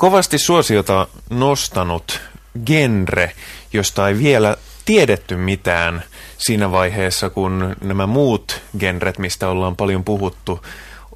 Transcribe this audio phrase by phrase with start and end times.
[0.00, 2.20] kovasti suosiota nostanut
[2.66, 3.32] genre,
[3.72, 6.02] josta ei vielä tiedetty mitään
[6.38, 10.66] siinä vaiheessa, kun nämä muut genret, mistä ollaan paljon puhuttu,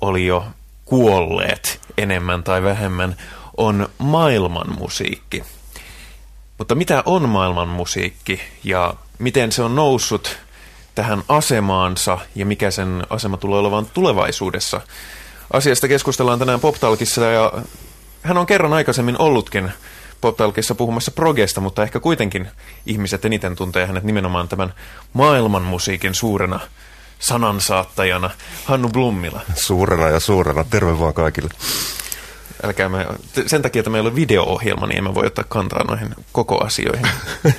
[0.00, 0.46] oli jo
[0.84, 3.16] kuolleet enemmän tai vähemmän,
[3.56, 5.45] on maailmanmusiikki.
[6.59, 10.37] Mutta mitä on maailmanmusiikki ja miten se on noussut
[10.95, 14.80] tähän asemaansa ja mikä sen asema tulee olemaan tulevaisuudessa?
[15.53, 17.53] Asiasta keskustellaan tänään PopTalkissa ja
[18.25, 19.72] hän on kerran aikaisemmin ollutkin
[20.20, 22.48] PopTalkissa puhumassa progesta, mutta ehkä kuitenkin
[22.87, 24.74] ihmiset eniten tuntee hänet nimenomaan tämän
[25.12, 26.60] maailmanmusiikin suurena
[27.19, 28.30] sanansaattajana
[28.64, 29.41] Hannu Blummila.
[29.55, 30.64] Suurena ja suurena.
[30.70, 31.50] Terve vaan kaikille.
[32.62, 33.06] Älkää me,
[33.47, 37.06] sen takia, että meillä on video-ohjelma, niin emme voi ottaa kantaa noihin koko asioihin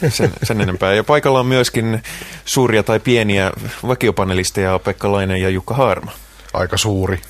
[0.09, 0.93] sen, sen enempää.
[0.93, 2.03] Ja paikalla on myöskin
[2.45, 3.51] suuria tai pieniä
[3.87, 6.11] vakiopanelisteja Pekka Lainen ja Jukka Haarma.
[6.53, 7.21] Aika suuri.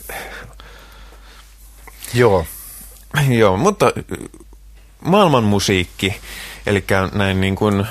[2.14, 2.46] Joo.
[3.40, 3.92] Joo, mutta
[5.02, 6.16] maailman musiikki,
[6.66, 6.84] eli
[7.14, 7.88] näin niin kuin,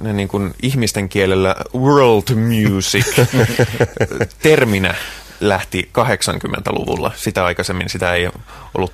[0.00, 3.18] näin niin kuin ihmisten kielellä world music
[4.42, 4.94] terminä
[5.40, 7.12] lähti 80-luvulla.
[7.16, 8.30] Sitä aikaisemmin sitä ei
[8.74, 8.92] ollut,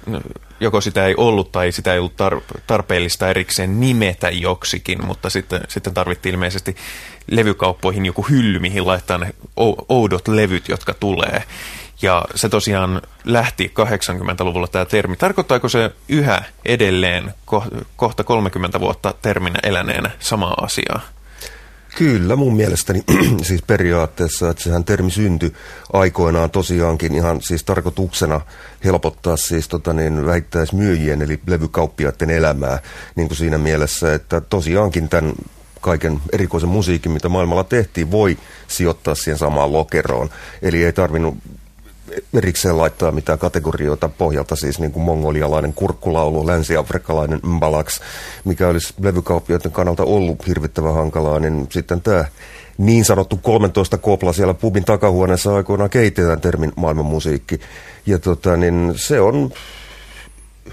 [0.61, 5.61] joko sitä ei ollut tai sitä ei ollut tar- tarpeellista erikseen nimetä joksikin, mutta sitten,
[5.69, 6.77] sitten tarvittiin ilmeisesti
[7.31, 9.35] levykauppoihin joku hylly, mihin laittaa ne
[9.89, 11.43] oudot levyt, jotka tulee.
[12.05, 15.17] Ja se tosiaan lähti 80-luvulla tämä termi.
[15.17, 17.35] Tarkoittaako se yhä edelleen
[17.97, 21.01] kohta 30 vuotta terminä eläneenä samaa asiaa?
[21.97, 23.03] Kyllä, mun mielestäni
[23.49, 25.53] siis periaatteessa, että sehän termi syntyi
[25.93, 28.41] aikoinaan tosiaankin ihan siis tarkoituksena
[28.85, 32.79] helpottaa siis tota niin, vähittäismyyjien eli levykauppiaiden elämää
[33.17, 35.33] niin kuin siinä mielessä, että tosiaankin tämän
[35.81, 38.39] kaiken erikoisen musiikin, mitä maailmalla tehtiin, voi
[38.69, 40.31] sijoittaa siihen samaan lokeroon.
[40.63, 41.35] Eli ei tarvinnut
[42.35, 48.01] erikseen laittaa mitään kategorioita pohjalta, siis niin kuin mongolialainen kurkkulaulu, länsi-afrikkalainen mbalaks,
[48.45, 52.25] mikä olisi levykauppiaiden kannalta ollut hirvittävän hankalaa, niin sitten tämä
[52.79, 57.61] niin sanottu 13 kopla siellä pubin takahuoneessa aikoinaan kehitetään termin maailmanmusiikki.
[58.07, 59.51] Ja tota, niin se on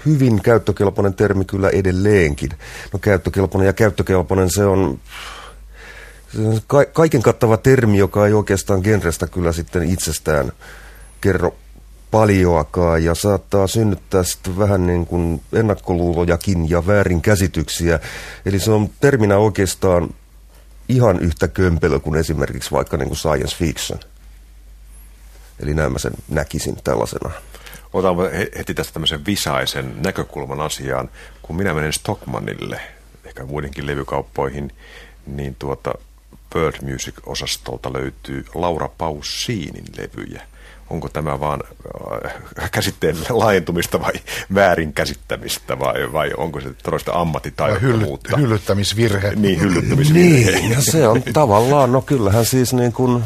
[0.06, 2.50] hyvin käyttökelpoinen termi kyllä edelleenkin.
[2.92, 5.00] No käyttökelpoinen ja käyttökelpoinen se on,
[6.92, 10.52] kaiken kattava termi, joka ei oikeastaan genrestä kyllä sitten itsestään
[11.22, 11.54] kerro
[12.10, 18.00] paljoakaan ja saattaa synnyttää sitten vähän niin kuin ennakkoluulojakin ja väärinkäsityksiä.
[18.46, 20.14] Eli se on terminä oikeastaan
[20.88, 24.00] ihan yhtä kömpelö kuin esimerkiksi vaikka niin kuin science fiction.
[25.60, 27.30] Eli näin mä sen näkisin tällaisena.
[27.92, 28.16] Otan
[28.58, 31.10] heti tästä tämmöisen visaisen näkökulman asiaan.
[31.42, 32.80] Kun minä menen Stockmanille,
[33.24, 34.72] ehkä muidenkin levykauppoihin,
[35.26, 35.94] niin tuota
[36.54, 40.51] Bird Music-osastolta löytyy Laura Paussiinin levyjä
[40.92, 41.60] onko tämä vaan
[42.62, 44.12] äh, käsitteen laajentumista vai
[44.54, 48.28] väärinkäsittämistä vai, vai onko se todellista ammattitaidottomuutta?
[48.36, 49.32] Hylly, hyllyttämisvirhe.
[49.36, 50.50] Niin, hyllyttämisvirhe.
[50.50, 53.24] Niin, ja se on tavallaan, no kyllähän siis niin kuin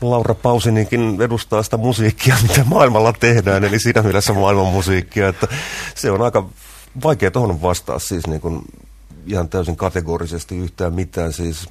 [0.00, 5.48] Laura Pausinikin edustaa sitä musiikkia, mitä maailmalla tehdään, eli siinä mielessä maailman musiikkia, että
[5.94, 6.48] se on aika
[7.04, 8.62] vaikea tuohon vastaa siis niin kuin
[9.26, 11.68] ihan täysin kategorisesti yhtään mitään, siis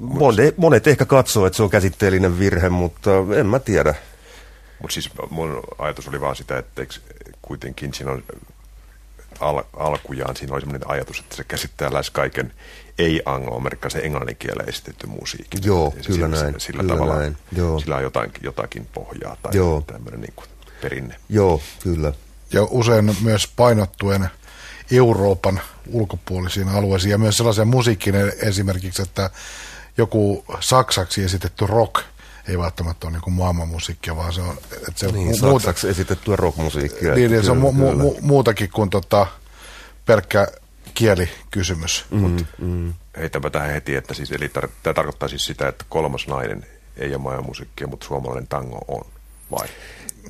[0.00, 3.94] Monet, monet ehkä katsoo, että se on käsitteellinen virhe, mutta en mä tiedä.
[4.82, 6.82] Mutta siis mun ajatus oli vaan sitä, että
[7.42, 8.22] kuitenkin siinä on
[9.40, 12.52] al, alkujaan siinä oli sellainen ajatus, että se käsittää lähes kaiken
[12.98, 15.58] ei-anglo-amerikkalaisen englannin kielellä esitetty musiikki.
[15.64, 16.60] Joo, ja kyllä sillä, näin.
[16.60, 17.36] Sillä kyllä tavalla näin.
[17.52, 17.80] Joo.
[17.80, 19.80] sillä on jotain, jotakin pohjaa tai Joo.
[19.80, 20.48] tämmöinen niin kuin
[20.82, 21.16] perinne.
[21.28, 22.12] Joo, kyllä.
[22.52, 24.28] Ja usein myös painottuen
[24.92, 25.60] Euroopan
[25.90, 29.30] ulkopuolisiin alueisiin ja myös sellaisen musiikin esimerkiksi, että
[30.00, 32.04] joku saksaksi esitetty rock
[32.48, 34.58] ei välttämättä ole niin maailmanmusiikkia, vaan se on...
[34.72, 37.14] Että se niin, mu- saksaksi esitettyä rockmusiikkia.
[37.14, 39.26] Niin, niin se on mu- mu- muutakin kuin tota,
[40.06, 40.46] pelkkä
[40.94, 42.04] kielikysymys.
[42.10, 42.46] Mm, Mut.
[42.58, 42.94] mm.
[43.16, 46.66] Heitäpä tähän heti, että siis, eli tar- tämä tarkoittaa siis sitä, että kolmas nainen
[46.96, 49.06] ei ole maailmanmusiikkia, mutta suomalainen tango on,
[49.50, 49.68] vai?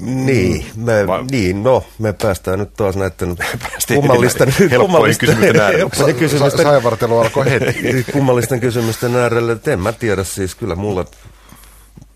[0.00, 1.24] Niin, me, Vai?
[1.30, 3.36] niin, no, me päästään nyt taas näiden
[3.94, 6.14] kummallisten, kummallisten kysymysten äärelle.
[6.18, 8.04] kysymysten, Saivartelu alkoi heti.
[8.12, 11.04] kummallisten kysymysten äärelle, en mä tiedä siis, kyllä mulla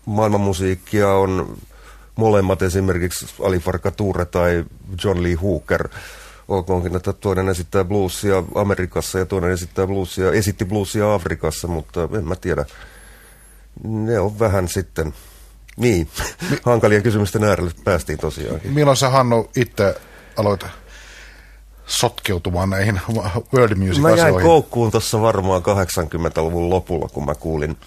[0.05, 1.57] maailmanmusiikkia on
[2.15, 4.65] molemmat esimerkiksi Ali Farka Toure tai
[5.03, 5.89] John Lee Hooker.
[6.47, 12.27] Olkoonkin, että toinen esittää bluesia Amerikassa ja toinen esittää bluesia, esitti bluesia Afrikassa, mutta en
[12.27, 12.65] mä tiedä.
[13.83, 15.13] Ne on vähän sitten
[15.77, 16.07] niin,
[16.63, 18.61] hankalien kysymysten äärelle päästiin tosiaan.
[18.63, 19.95] Milloin sä Hannu itse
[20.37, 20.65] aloit
[21.85, 23.01] sotkeutumaan näihin
[23.53, 27.77] world music Mä jäin koukkuun tuossa varmaan 80-luvun lopulla, kun mä kuulin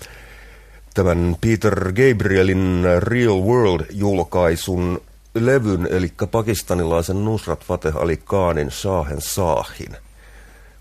[0.94, 5.00] tämän Peter Gabrielin Real World-julkaisun
[5.34, 9.96] levyn, eli pakistanilaisen Nusrat Fateh Ali Khanin Shahen Saahin.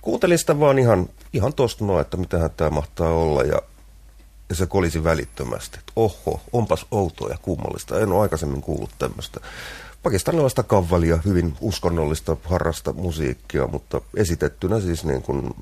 [0.02, 3.62] Kuuntelin sitä vaan ihan, ihan tosta noin, että mitähän tämä mahtaa olla, ja,
[4.50, 5.80] ja se kolisi välittömästi.
[5.80, 8.00] Että oho, onpas outoa ja kummallista.
[8.00, 9.40] En ole aikaisemmin kuullut tämmöistä
[10.04, 15.56] pakistanilaista kavvalia, hyvin uskonnollista, harrasta musiikkia, mutta esitettynä siis niin kuin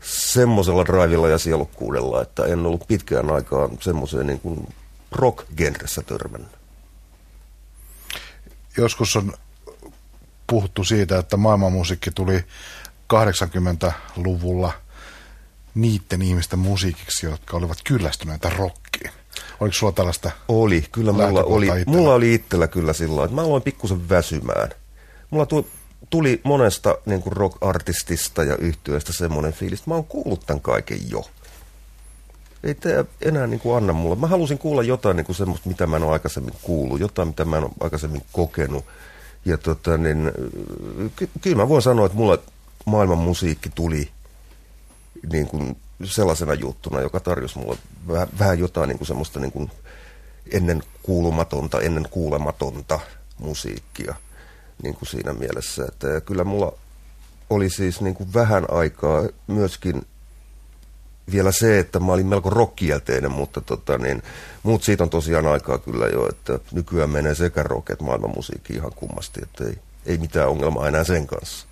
[0.00, 4.68] semmoisella drivilla ja sielukkuudella, että en ollut pitkään aikaan semmoiseen niin kuin
[5.12, 6.50] rock-genressä törmännyt.
[8.76, 9.32] Joskus on
[10.46, 12.44] puhuttu siitä, että maailmanmusiikki tuli
[13.14, 14.72] 80-luvulla
[15.80, 19.10] niiden ihmisten musiikiksi, jotka olivat kyllästyneitä rockiin.
[19.60, 20.30] Oliko sulla tällaista?
[20.48, 21.84] Oli, kyllä mulla oli, itsellä?
[21.86, 24.70] mulla oli itsellä kyllä sillä että mä aloin pikkusen väsymään.
[25.30, 25.66] Mulla tuli,
[26.10, 31.10] tuli monesta niin kuin rock-artistista ja yhtiöistä semmoinen fiilis, että mä oon kuullut tämän kaiken
[31.10, 31.24] jo.
[32.64, 34.16] Ei tämä enää niin kuin anna mulle.
[34.16, 37.44] Mä halusin kuulla jotain niin kuin semmoista, mitä mä en ole aikaisemmin kuullut, jotain, mitä
[37.44, 38.84] mä en ole aikaisemmin kokenut.
[39.44, 40.32] Ja tota, niin,
[41.16, 42.38] ky- kyllä mä voin sanoa, että mulla
[42.86, 44.10] maailman musiikki tuli
[45.32, 47.78] niin kuin sellaisena juttuna, joka tarjosi mulle
[48.08, 49.70] vähän, vähän jotain niin kuin semmoista niin kuin
[50.52, 53.00] ennen kuulumatonta, ennen kuulematonta
[53.38, 54.14] musiikkia
[54.82, 55.84] niin kuin siinä mielessä.
[55.88, 56.72] Että kyllä mulla
[57.50, 60.02] oli siis niin kuin vähän aikaa myöskin
[61.32, 64.22] vielä se, että mä olin melko rokkielteinen, mutta tota, niin,
[64.62, 68.92] muut siitä on tosiaan aikaa kyllä jo, että nykyään menee sekä rock että maailmanmusiikki ihan
[68.96, 71.67] kummasti, että ei, ei mitään ongelmaa enää sen kanssa.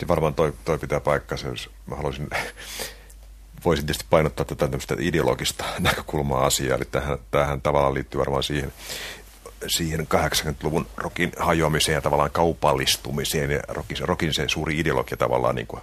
[0.00, 2.28] Ja varmaan toi, toi pitää paikkansa, jos mä haluaisin
[3.64, 8.72] voisin tietysti painottaa tätä tämmöistä ideologista näkökulmaa asiaa, eli tähän, tähän tavallaan liittyy varmaan siihen,
[9.66, 13.50] siihen 80-luvun rokin hajoamiseen ja tavallaan kaupallistumiseen.
[13.50, 15.82] Ja rokin, rokin se suuri ideologia tavallaan niin kuin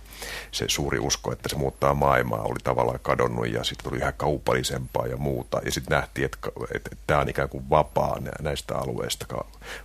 [0.51, 5.07] se suuri usko, että se muuttaa maailmaa oli tavallaan kadonnut ja sitten tuli yhä kaupallisempaa
[5.07, 5.61] ja muuta.
[5.65, 6.37] Ja sitten nähtiin, että,
[6.75, 9.25] että, että tämä on ikään kuin vapaa näistä alueista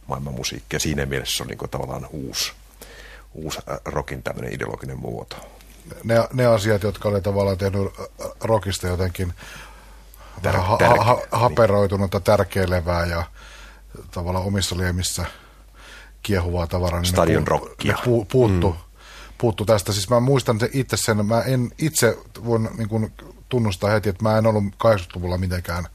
[0.07, 2.53] maailman musiikki ja siinä mielessä se on niin kuin tavallaan uusi,
[3.35, 5.37] uusi rokin tämmöinen ideologinen muoto
[6.05, 7.93] ne, ne asiat, jotka oli tavallaan tehnyt
[8.41, 9.35] rockista jotenkin
[10.43, 13.25] Tär, ha, ha, haperoitunutta, tärkeilevää ja
[14.11, 15.25] tavallaan omissa liemissä
[16.23, 17.01] kiehuvaa tavaraa.
[17.01, 17.99] Niin Stadion rockia.
[18.05, 18.79] Pu, puuttu, mm.
[19.39, 19.93] puuttu tästä.
[19.93, 23.13] Siis mä muistan itse sen, mä en itse voin niin kuin
[23.49, 25.87] tunnustaa heti, että mä en ollut 80-luvulla mitenkään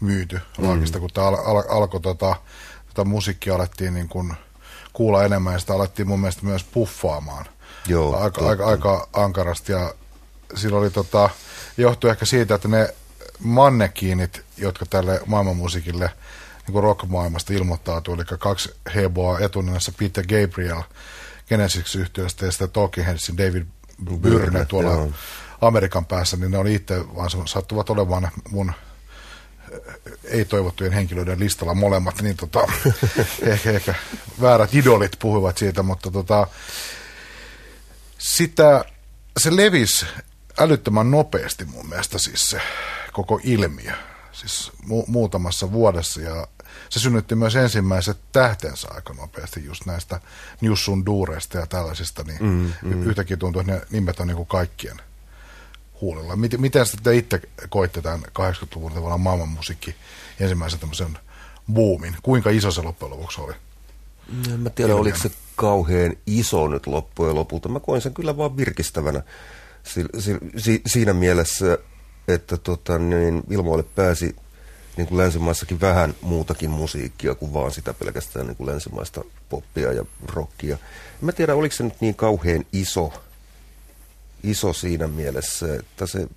[0.00, 0.64] myyty mm.
[0.64, 2.36] rockista, kun tämä al, al, alkoi tota,
[2.86, 4.34] tota musiikkia alettiin niin kuin
[4.96, 7.44] kuulla enemmän ja sitä alettiin mun mielestä myös puffaamaan.
[7.86, 9.94] Joo, aika, aika, aika ankarasti ja
[10.54, 11.30] siinä oli tota,
[11.76, 12.94] johtui ehkä siitä, että ne
[13.38, 16.10] mannekiinit, jotka tälle maailmanmusiikille
[16.66, 20.82] niin kuin rock-maailmasta ilmoittautuu, eli kaksi heboa etunenässä Peter Gabriel
[21.48, 23.66] Genesis-yhtiöstä ja sitten Talking Headsin David
[24.20, 25.10] Byrne tuolla joo.
[25.60, 28.72] Amerikan päässä, niin ne oli itse vaan sattuvat olemaan mun
[30.24, 32.60] ei-toivottujen henkilöiden listalla molemmat, niin tota,
[33.42, 33.94] ehkä, ehkä
[34.40, 36.46] väärät idolit puhuivat siitä, mutta tota,
[38.18, 38.84] sitä,
[39.36, 40.06] se levisi
[40.58, 42.60] älyttömän nopeasti mun mielestä siis se
[43.12, 43.92] koko ilmiö,
[44.32, 46.46] siis mu- muutamassa vuodessa ja
[46.88, 50.20] se synnytti myös ensimmäiset tähtensä aika nopeasti just näistä
[50.60, 53.02] Newsun duureista ja tällaisista, niin mm, mm.
[53.02, 54.96] yhtäkkiä tuntuu, että ne nimet on niin kuin kaikkien
[56.00, 56.36] huolella.
[56.36, 59.94] Miten, miten te itse koitte tämän 80-luvun tavallaan maailmanmusiikki
[60.40, 61.18] ensimmäisen tämmöisen
[61.72, 62.16] boomin?
[62.22, 63.54] Kuinka iso se loppujen lopuksi oli?
[64.52, 67.68] En mä tiedä, oliko se kauhean iso nyt loppujen lopulta.
[67.68, 69.22] Mä koin sen kyllä vaan virkistävänä
[69.82, 71.78] si, si, si, siinä mielessä,
[72.28, 74.36] että tota, niin ilmoille pääsi
[74.96, 80.04] niin kuin länsimaissakin vähän muutakin musiikkia kuin vaan sitä pelkästään niin kuin länsimaista poppia ja
[80.26, 80.74] rockia.
[81.12, 83.12] En mä tiedä, oliko se nyt niin kauhean iso,
[84.50, 86.28] iso siinä mielessä, että se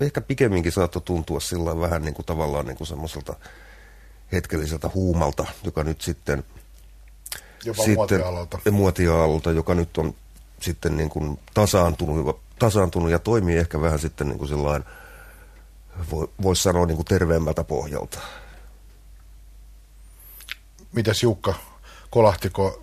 [0.00, 3.36] ehkä pikemminkin saattoi tuntua sillä vähän niin kuin tavallaan niin kuin semmoiselta
[4.32, 6.44] hetkelliseltä huumalta, joka nyt sitten–
[7.64, 8.20] Jopa sitten,
[8.72, 9.50] muotialalta.
[9.50, 10.14] joka nyt on
[10.60, 14.88] sitten niin kuin tasaantunut, tasaantunut ja toimii ehkä vähän sitten niin kuin sellainen,
[16.42, 18.18] voisi sanoa niin kuin terveemmältä pohjalta.
[20.92, 21.54] Mitäs Jukka,
[22.10, 22.80] kolahtiko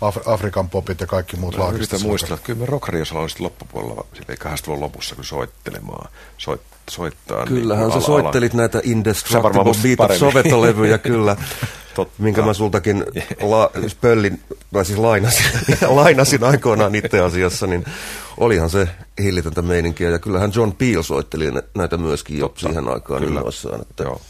[0.00, 2.02] Af- Afrikan popit ja kaikki muut no, laakistot?
[2.02, 7.44] muistella, että kyllä me Rockariossa oli sitten loppupuolella, sitten 80 lopussa, kun soittelemaan, soit, soittaa.
[7.44, 8.60] Niin Kyllähän niin, sä ala, soittelit ala.
[8.62, 11.36] näitä Indestructible Beat of Soveto-levyjä, kyllä.
[11.94, 12.22] Totta.
[12.22, 13.04] minkä mä sultakin
[13.40, 14.40] la, pöllin,
[14.72, 15.44] tai siis lainasin,
[15.88, 17.84] lainasin aikoinaan itse asiassa, niin
[18.36, 18.88] olihan se
[19.22, 20.10] hillitöntä meininkiä.
[20.10, 22.60] Ja kyllähän John Peel soitteli näitä myöskin jo Totta.
[22.60, 23.38] siihen aikaan Kyllä.
[23.40, 24.20] innoissaan, että Joo.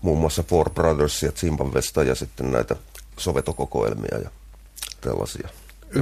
[0.00, 2.76] muun muassa Four Brothersia Zimbabwesta ja sitten näitä
[3.16, 4.30] sovetokokoelmia ja
[5.00, 5.48] tällaisia.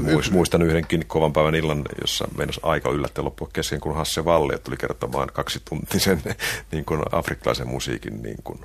[0.09, 0.33] Yksi.
[0.33, 4.77] Muistan yhdenkin kovan päivän illan, jossa meinasi aika yllättäen loppua kesken, kun Hasse Valli tuli
[4.77, 6.23] kertomaan kaksituntisen
[6.73, 8.61] niin kuin afrikkalaisen musiikin niin kuin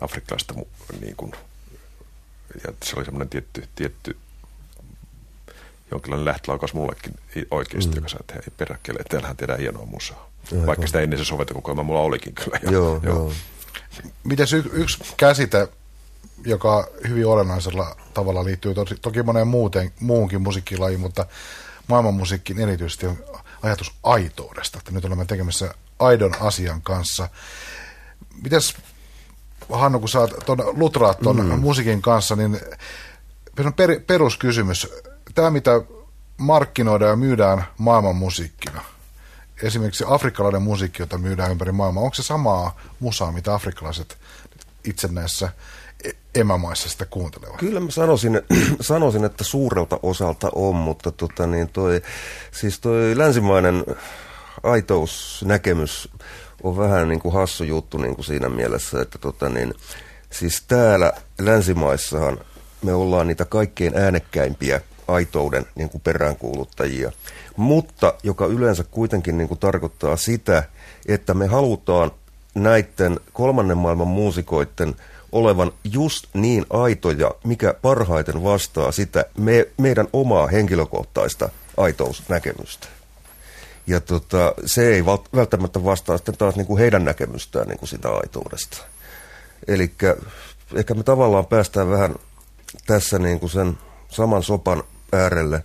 [0.00, 0.54] afrikkalaista
[1.00, 1.32] niin kuin,
[2.64, 4.16] ja se oli semmoinen tietty, tietty
[5.90, 7.14] jonkinlainen lähtölaukaus mullekin
[7.50, 7.96] oikeasti, mm.
[7.96, 10.30] joka sanoi, että hei peräkkeelle, täällähän tehdään hienoa musaa.
[10.52, 10.66] Aivan.
[10.66, 12.58] Vaikka sitä ennen se sovetokokoelma mulla olikin kyllä.
[12.62, 12.70] Jo.
[12.70, 13.14] Joo, joo.
[13.14, 13.32] joo.
[14.24, 15.68] Mites y- yksi käsite,
[16.44, 21.26] joka hyvin olennaisella tavalla liittyy to- toki moneen muuten, muunkin musiikkilajiin, mutta
[21.88, 23.18] maailmanmusiikkiin erityisesti on
[23.62, 27.28] ajatus aitoudesta, että nyt olemme tekemässä aidon asian kanssa.
[28.42, 28.76] Mites
[29.72, 31.58] Hannu, kun sä ton, lutraat ton mm.
[31.58, 32.60] musiikin kanssa, niin
[33.76, 34.88] per, peruskysymys,
[35.34, 35.70] tämä mitä
[36.36, 38.82] markkinoidaan ja myydään maailman musiikkina,
[39.62, 44.18] esimerkiksi afrikkalainen musiikki, jota myydään ympäri maailmaa, onko se samaa musaa, mitä afrikkalaiset
[44.84, 45.52] itse näissä
[46.34, 47.56] emämaissa sitä kuuntelevat?
[47.56, 48.40] Kyllä mä sanoisin,
[48.80, 52.02] sanoisin että suurelta osalta on, mutta tota niin toi,
[52.52, 53.84] siis toi länsimainen
[54.62, 56.08] aitousnäkemys
[56.62, 59.74] on vähän niin kuin hassu juttu niin kuin siinä mielessä, että tota niin,
[60.30, 62.38] siis täällä länsimaissahan
[62.82, 67.12] me ollaan niitä kaikkein äänekkäimpiä aitouden niin kuin peräänkuuluttajia,
[67.56, 70.62] mutta joka yleensä kuitenkin niin kuin tarkoittaa sitä,
[71.08, 72.10] että me halutaan
[72.54, 74.94] näiden kolmannen maailman muusikoiden
[75.36, 82.86] olevan just niin aitoja, mikä parhaiten vastaa sitä me, meidän omaa henkilökohtaista aitousnäkemystä.
[83.86, 85.04] Ja tota, se ei
[85.36, 88.78] välttämättä vastaa sitten taas niin kuin heidän näkemystään niin kuin sitä aitoudesta.
[89.68, 89.92] Eli
[90.74, 92.14] ehkä me tavallaan päästään vähän
[92.86, 93.78] tässä niin kuin sen
[94.08, 95.62] saman sopan äärelle,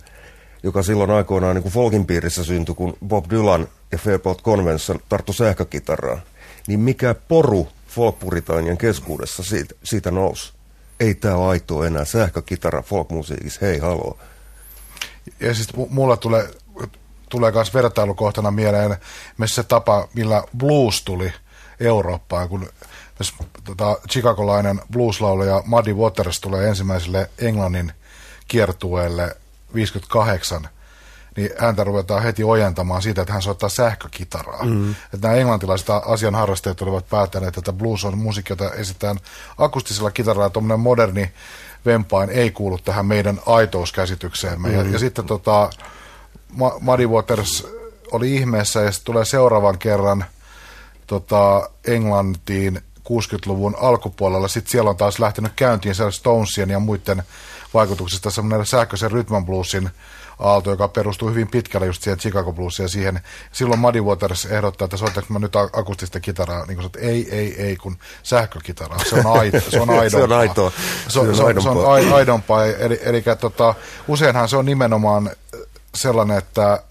[0.62, 5.32] joka silloin aikoinaan niin kuin folkin piirissä syntyi, kun Bob Dylan ja Fairport Convention tarttu
[5.32, 6.22] sähkökitaraan.
[6.66, 10.52] Niin mikä poru folkpuritanien keskuudessa siitä, siitä nousi?
[11.00, 14.18] Ei tämä ole aitoa enää sähkökitara folkmusiikissa, hei haloo.
[15.40, 16.48] Ja siis mulla tulee
[17.32, 18.96] tulee myös vertailukohtana mieleen
[19.38, 21.32] myös se tapa, millä blues tuli
[21.80, 22.68] Eurooppaan, kun
[23.18, 23.34] myös,
[23.64, 27.92] tota, chicagolainen blueslaulaja Muddy Waters tulee ensimmäiselle Englannin
[28.48, 29.36] kiertueelle
[29.74, 30.68] 58,
[31.36, 34.64] niin häntä ruvetaan heti ojentamaan siitä, että hän soittaa sähkökitaraa.
[34.64, 34.90] Mm.
[34.90, 39.16] Että nämä englantilaiset asianharrastajat olivat päättäneet, että blues on musiikki, jota esitetään
[39.58, 41.32] akustisella kitaralla, tuommoinen moderni
[41.86, 44.68] vempain ei kuulu tähän meidän aitouskäsitykseemme.
[44.68, 44.74] Mm.
[44.74, 45.70] Ja, ja sitten tota,
[46.80, 47.66] Muddy Waters
[48.12, 50.24] oli ihmeessä ja sitten tulee seuraavan kerran
[51.06, 54.48] tota, Englantiin 60-luvun alkupuolella.
[54.48, 57.22] Sitten siellä on taas lähtenyt käyntiin Stonesien ja muiden
[57.74, 59.90] vaikutuksista semmoinen sähköisen rytman bluesin
[60.42, 63.20] aalto, joka perustuu hyvin pitkälle just siihen Chicago bluesiin ja siihen.
[63.52, 67.62] Silloin Muddy Waters ehdottaa, että soitanko mä nyt akustista kitaraa, niin kuin että ei, ei,
[67.62, 68.98] ei, kun sähkökitaraa.
[69.10, 70.10] Se on, aito, se on aidompaa.
[70.18, 70.72] se on aitoa.
[71.08, 72.66] Se on, se on, se on aidompaa.
[72.66, 73.74] Eli, eli tota,
[74.08, 75.30] useinhan se on nimenomaan
[75.94, 76.82] sellainen, että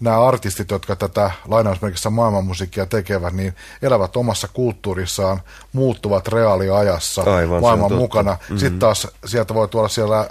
[0.00, 5.40] nämä artistit, jotka tätä lainausmerkissä maailmanmusiikkia tekevät, niin elävät omassa kulttuurissaan,
[5.72, 8.32] muuttuvat reaaliajassa Aivan, maailman mukana.
[8.32, 8.58] Mm-hmm.
[8.58, 10.28] Sitten taas sieltä voi tulla siellä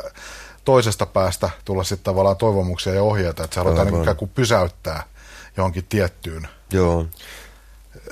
[0.69, 5.03] toisesta päästä tulla sitten tavallaan toivomuksia ja ohjeita, että se halutaan niin ikään kuin pysäyttää
[5.57, 6.47] johonkin tiettyyn.
[6.73, 7.05] Joo.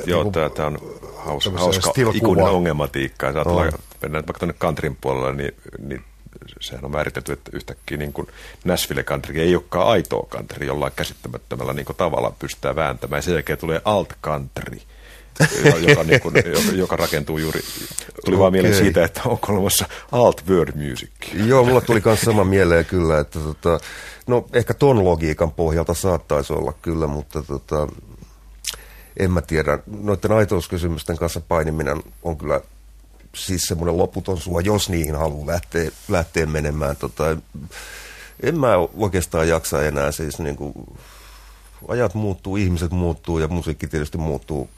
[0.05, 0.77] Joo, niin tämä on
[1.17, 3.25] hauska, hauska ikuinen ongelmatiikka.
[3.25, 3.71] Jos ajatellaan,
[4.01, 6.03] mennään vaikka tuonne countryn puolelle, niin, niin
[6.61, 8.27] sehän on määritelty, että yhtäkkiä niin kuin
[8.63, 13.23] Nashville country ei olekaan aitoa country, jollain käsittämättömällä niin kuin tavalla pystytään vääntämään.
[13.23, 14.79] Sen jälkeen tulee alt country,
[15.87, 17.61] joka, niin kuin, joka, joka rakentuu juuri,
[18.25, 18.39] tuli okay.
[18.39, 21.09] vaan mieleen siitä, että on olemassa alt word music.
[21.33, 23.79] Joo, mulla tuli myös sama mieleen kyllä, että tota,
[24.27, 27.87] no ehkä ton logiikan pohjalta saattaisi olla kyllä, mutta tota,
[29.19, 29.79] en mä tiedä.
[30.01, 32.61] Noiden aitouskysymysten kanssa painiminen on kyllä
[33.35, 36.95] siis semmoinen loputon sua, jos niihin haluaa lähteä, lähteä menemään.
[36.95, 37.37] Tota,
[38.43, 40.73] en mä oikeastaan jaksa enää siis niin kuin,
[41.87, 44.69] ajat muuttuu, ihmiset muuttuu ja musiikki tietysti muuttuu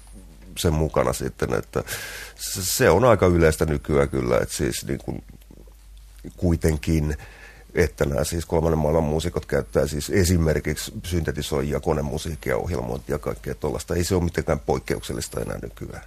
[0.59, 1.83] sen mukana sitten, että
[2.35, 5.23] se on aika yleistä nykyään kyllä, että siis niin kuin,
[6.37, 7.17] kuitenkin
[7.75, 13.95] että nämä siis kolmannen maailman muusikot käyttää siis esimerkiksi syntetisoijia, konemusiikkia, ohjelmointia ja kaikkea tuollaista.
[13.95, 16.03] Ei se ole mitenkään poikkeuksellista enää nykyään.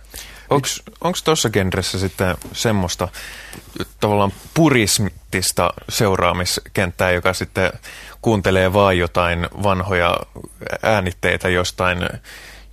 [1.00, 3.08] Onko tuossa genressä sitten semmoista
[4.00, 7.72] tavallaan purismistista seuraamiskenttää, joka sitten
[8.22, 10.16] kuuntelee vain jotain vanhoja
[10.82, 11.98] äänitteitä jostain,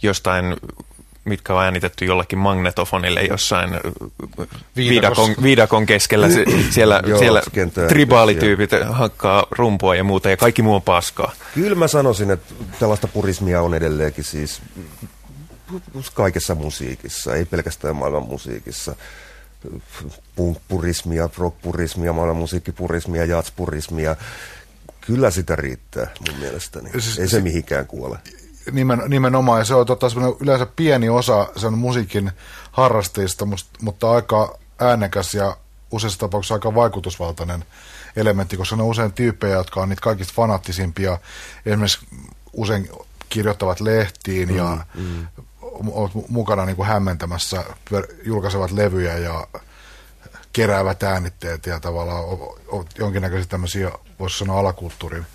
[0.02, 0.58] jostain
[1.30, 3.70] mitkä on äänitetty jollakin magnetofonille jossain
[4.76, 6.28] viidakon, viidakon keskellä.
[6.70, 7.42] siellä Joo, siellä
[7.88, 11.32] tribaalityypit hakkaa rumpua ja muuta ja kaikki muu on paskaa.
[11.54, 14.62] Kyllä mä sanoisin, että tällaista purismia on edelleenkin siis
[16.14, 18.96] kaikessa musiikissa, ei pelkästään maailman musiikissa.
[20.36, 24.16] Punk-purismia, rock-purismia, maailman musiikkipurismia, jazz-purismia.
[25.02, 26.92] Kyllä sitä riittää mun mielestäni.
[26.92, 28.20] Siis, ei se mihinkään kuole
[28.72, 30.08] nimen, nimenomaan, ja se on tota,
[30.40, 32.32] yleensä pieni osa sen musiikin
[32.72, 33.48] harrasteista,
[33.82, 35.58] mutta aika äänekäs ja
[35.92, 37.66] useissa tapauksissa aika vaikutusvaltainen
[38.16, 41.18] elementti, koska ne on usein tyyppejä, jotka on niitä kaikista fanattisimpia.
[41.66, 42.08] Esimerkiksi
[42.54, 42.90] usein
[43.30, 45.28] kirjoittavat lehtiin ja mm, mm.
[45.92, 47.64] ovat mukana niin kuin hämmentämässä,
[48.26, 49.48] julkaisevat levyjä ja
[50.54, 52.24] keräävät äänitteet ja tavallaan
[52.98, 55.26] jonkinnäköisiä tämmöisiä, voisi sanoa alakulttuurin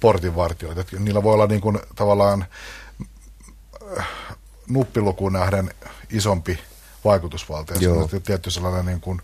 [0.00, 0.80] portinvartioita.
[0.80, 2.44] Että niillä voi olla niin kuin, tavallaan
[4.68, 5.74] nuppilukuun nähden
[6.10, 6.58] isompi
[7.04, 7.74] vaikutusvalta.
[7.80, 9.22] Ja on tietty sellainen niin kuin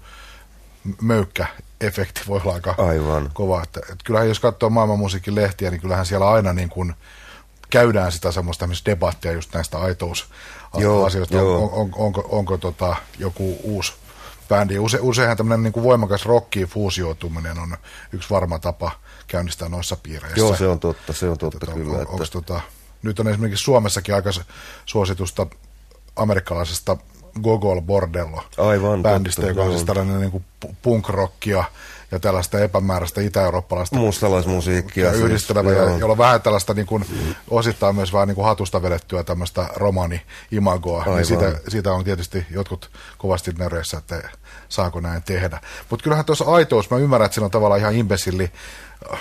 [1.00, 3.30] möykkä-efekti voi olla aika Aivan.
[3.34, 3.62] kova.
[3.62, 6.94] Että, että kyllähän jos katsoo maailmanmusiikin lehtiä, niin kyllähän siellä aina niin kuin
[7.70, 11.42] käydään sitä semmoista debattia just näistä aitousasioista.
[11.42, 13.92] On, on, on, onko, onko tota, joku uusi
[14.48, 14.78] bändi.
[14.78, 17.76] Use, useinhan tämmöinen niin kuin voimakas rockiin fuusioituminen on
[18.12, 18.90] yksi varma tapa
[19.26, 20.38] käynnistää noissa piireissä.
[20.40, 21.94] Joo, se on totta, se on totta että, kyllä.
[21.94, 22.14] On, että...
[22.14, 22.60] Onks, tota,
[23.02, 24.30] nyt on esimerkiksi Suomessakin aika
[24.86, 25.46] suositusta
[26.16, 26.96] amerikkalaisesta
[27.42, 30.44] Gogol Bordello Aivan, bändistä, totta, joka on siis tällainen niin
[30.82, 31.64] punk-rockia
[32.12, 35.10] ja tällaista epämääräistä itä-eurooppalaista mustalaismusiikkia.
[35.10, 37.04] Siis, yhdistelevä, ja, jolla on vähän tällaista niin kuin,
[37.50, 41.04] osittain myös vähän niin kuin hatusta vedettyä tämmöistä romani-imagoa.
[41.04, 44.28] Niin siitä, siitä, on tietysti jotkut kovasti nöreissä, että
[44.68, 45.60] saako näin tehdä.
[45.90, 48.50] Mutta kyllähän tuossa aitous, mä ymmärrän, että siinä on tavallaan ihan imbesilli
[49.12, 49.20] äh,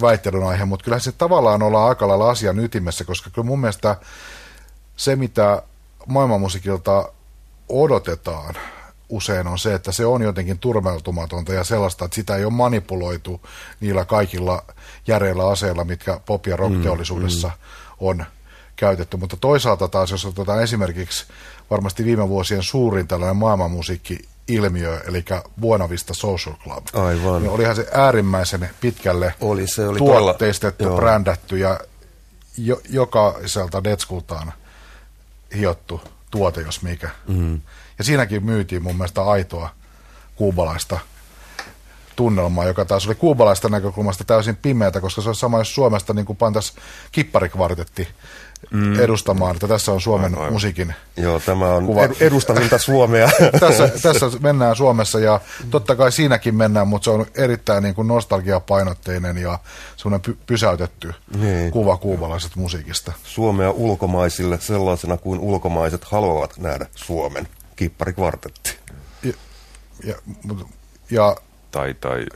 [0.00, 3.96] väittelyn aihe, mutta kyllähän se tavallaan ollaan aika lailla asian ytimessä, koska kyllä mun mielestä
[4.96, 5.62] se, mitä
[6.06, 7.12] maailmanmusiikilta
[7.68, 8.54] odotetaan
[9.12, 13.40] usein on se, että se on jotenkin turmeltumatonta ja sellaista, että sitä ei ole manipuloitu
[13.80, 14.64] niillä kaikilla
[15.06, 17.96] järeillä aseilla, mitkä pop- ja rock-teollisuudessa mm, mm.
[18.00, 18.24] on
[18.76, 19.16] käytetty.
[19.16, 21.26] Mutta toisaalta taas, jos otetaan esimerkiksi
[21.70, 25.24] varmasti viime vuosien suurin tällainen maailmanmusiikki ilmiö, eli
[25.60, 26.86] Buonavista Social Club.
[26.92, 27.42] Aivan.
[27.42, 31.80] Niin olihan se äärimmäisen pitkälle oli, se oli tuotteistettu, todella, brändätty ja
[32.56, 34.52] jo, jokaiselta detskultaan
[35.56, 36.00] hiottu
[36.30, 37.10] tuote, jos mikä.
[37.28, 37.60] Mm.
[38.02, 39.68] Ja siinäkin myytiin mun mielestä aitoa
[40.36, 40.98] kuubalaista
[42.16, 46.36] tunnelmaa, joka taas oli kuubalaista näkökulmasta täysin pimeätä, koska se on sama, jos Suomesta niin
[46.38, 46.72] pantaisi
[47.12, 48.08] kipparikvartetti
[48.70, 49.00] mm.
[49.00, 52.00] edustamaan, että tässä on Suomen aivan, musiikin Joo, tämä on kuva.
[52.20, 53.30] edustavinta Suomea.
[53.60, 58.08] tässä, tässä mennään Suomessa ja totta kai siinäkin mennään, mutta se on erittäin niin kuin
[58.08, 59.58] nostalgiapainotteinen ja
[59.96, 61.70] semmoinen py- pysäytetty niin.
[61.70, 63.12] kuva kuubalaisesta musiikista.
[63.24, 68.78] Suomea ulkomaisille sellaisena kuin ulkomaiset haluavat nähdä Suomen kipparikvartetti.
[69.22, 69.32] Ja,
[70.04, 70.14] ja,
[71.10, 71.36] ja,
[71.70, 72.26] tai, tai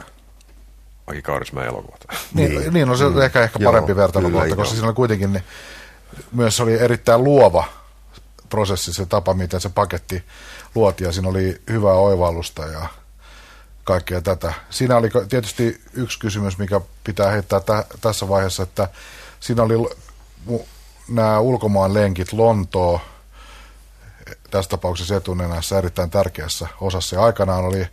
[1.07, 2.07] Aki Kaurismäen elokuvat.
[2.35, 3.21] Niin, niin, niin on se mm.
[3.21, 5.43] ehkä, ehkä parempi vertailukohta, koska siinä oli kuitenkin ne,
[6.33, 7.65] myös oli erittäin luova
[8.49, 10.25] prosessi, se tapa, miten se paketti
[10.75, 12.89] luotiin, ja siinä oli hyvää oivallusta ja
[13.85, 14.53] kaikkea tätä.
[14.71, 18.89] Siinä oli tietysti yksi kysymys, mikä pitää heittää tä- tässä vaiheessa, että
[19.41, 19.75] siinä oli
[21.09, 23.01] nämä ulkomaan lenkit, Lontoo,
[24.51, 27.17] tässä tapauksessa etunenässä erittäin tärkeässä osassa.
[27.17, 27.87] Ja aikanaan oli,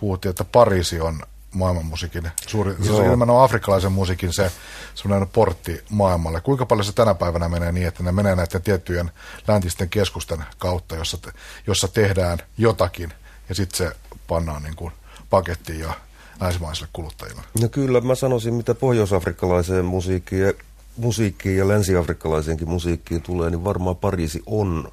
[0.00, 1.22] puhuttiin, että Pariisi on
[1.54, 4.52] maailmanmusiikin suuri, se on afrikkalaisen musiikin se
[4.94, 6.40] semmoinen portti maailmalle.
[6.40, 9.10] Kuinka paljon se tänä päivänä menee niin, että ne menee näiden tiettyjen
[9.48, 11.32] läntisten keskusten kautta, jossa, te,
[11.66, 13.12] jossa tehdään jotakin
[13.48, 13.96] ja sitten se
[14.28, 14.92] pannaan niin kuin
[15.30, 15.92] pakettiin ja
[16.40, 17.42] länsimaisille kuluttajille?
[17.60, 20.52] No kyllä, mä sanoisin, mitä pohjoisafrikkalaiseen musiikkiin ja,
[20.96, 24.92] musiikkiin ja länsiafrikkalaiseenkin musiikkiin tulee, niin varmaan Pariisi on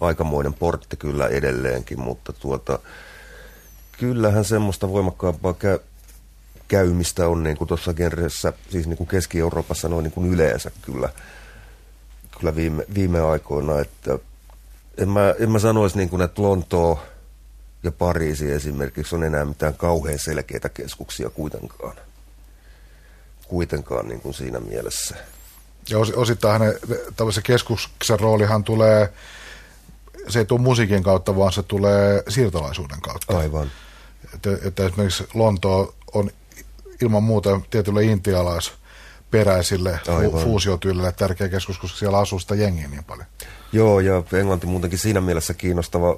[0.00, 2.78] aikamoinen portti kyllä edelleenkin, mutta tuota,
[3.98, 5.80] kyllähän semmoista voimakkaampaa kä-
[6.68, 11.08] käymistä on niin tuossa genressä, siis niin kuin Keski-Euroopassa noin niin kuin yleensä kyllä,
[12.38, 14.18] kyllä viime, viime aikoina, että
[14.98, 17.02] en mä, en mä sanoisi niin kuin, että Lontoo
[17.82, 21.96] ja Pariisi esimerkiksi on enää mitään kauhean selkeitä keskuksia kuitenkaan.
[23.48, 25.14] Kuitenkaan niin kuin siinä mielessä.
[25.90, 26.74] Ja os, osittain hänen
[27.42, 29.12] keskuksen roolihan tulee
[30.28, 33.38] se ei tule musiikin kautta, vaan se tulee siirtolaisuuden kautta.
[33.38, 33.70] Aivan.
[34.34, 36.30] Että, että esimerkiksi Lonto on
[37.02, 43.26] ilman muuta tietylle intialaisperäisille fu- fuusiotyylille tärkeä keskus, koska siellä asuu sitä jengiä niin paljon.
[43.72, 46.16] Joo, ja Englanti muutenkin siinä mielessä kiinnostava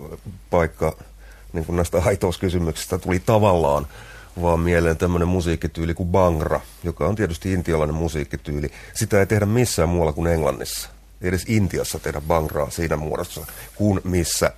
[0.51, 0.97] paikka
[1.53, 3.87] niin kuin näistä aitouskysymyksistä tuli tavallaan
[4.43, 8.71] vaan mieleen tämmöinen musiikkityyli kuin Bangra, joka on tietysti intialainen musiikkityyli.
[8.95, 14.53] Sitä ei tehdä missään muualla kuin Englannissa edes Intiassa tehdä bangraa siinä muodossa, kuin missä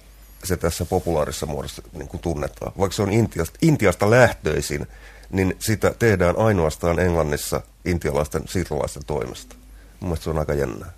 [0.45, 2.73] se tässä populaarissa muodossa niin kuin tunnetaan.
[2.79, 4.87] Vaikka se on Intiasta, Intiasta lähtöisin,
[5.31, 9.57] niin sitä tehdään ainoastaan Englannissa intialaisten siirtolaisten toimesta.
[10.01, 10.93] Mun se on aika jännää.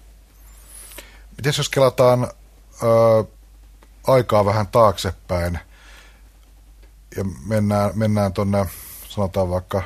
[1.36, 2.24] Miten jos kelataan
[2.82, 3.24] ö,
[4.06, 5.58] aikaa vähän taaksepäin
[7.16, 8.66] ja mennään, mennään tuonne,
[9.08, 9.82] sanotaan vaikka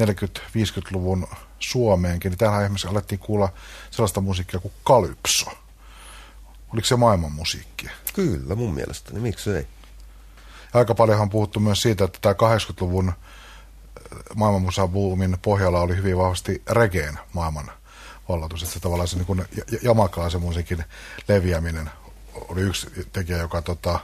[0.00, 1.26] 40-50-luvun
[1.62, 3.48] Suomeenkin, niin täällä esimerkiksi alettiin kuulla
[3.90, 5.50] sellaista musiikkia kuin kalypso.
[6.72, 7.90] Oliko se maailman musiikkia?
[8.14, 9.20] Kyllä, mun mielestäni.
[9.20, 9.66] Miksi ei?
[10.74, 13.12] Aika paljonhan on puhuttu myös siitä, että tämä 80-luvun
[14.34, 17.70] maailmanmusabuumin pohjalla oli hyvin vahvasti regeen maailman
[18.28, 18.62] vallatus.
[18.62, 19.46] Että se tavallaan se niin
[19.82, 20.84] jamakalaisen musiikin
[21.28, 21.90] leviäminen
[22.34, 24.00] oli yksi tekijä, joka tota,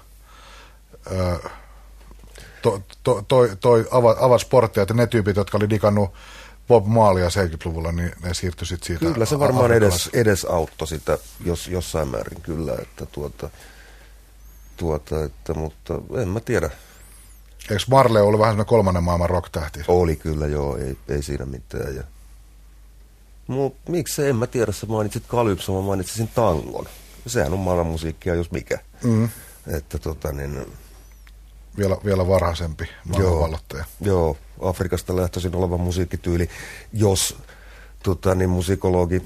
[2.62, 3.88] to, to, toi, toi
[4.20, 6.14] avasi portteja, että ne tyypit, jotka oli digannut
[6.68, 9.12] Bob Maalia 70-luvulla, niin ne siirtyi sitten siitä.
[9.12, 13.50] Kyllä se varmaan edes, edes auttoi sitä jos, jossain määrin kyllä, että tuota,
[14.76, 16.70] tuota, että, mutta en mä tiedä.
[17.70, 19.80] Eikö Marley ollut vähän semmoinen kolmannen maailman rock-tähti?
[19.88, 21.96] Oli kyllä, joo, ei, ei siinä mitään.
[21.96, 22.02] Ja...
[23.46, 26.86] Mut miksi en mä tiedä, sä mainitsit Kalypso, mä mainitsisin tangon.
[27.26, 28.78] Sehän on maailman musiikkia, jos mikä.
[29.04, 29.28] Mm.
[29.66, 30.66] Että tota niin...
[31.78, 33.84] Vielä, vielä varhaisempi maailmanvallottaja.
[34.00, 36.48] Joo, joo, Afrikasta lähtöisin oleva musiikkityyli,
[36.92, 37.36] jos
[38.02, 39.22] tota, niin musikologi,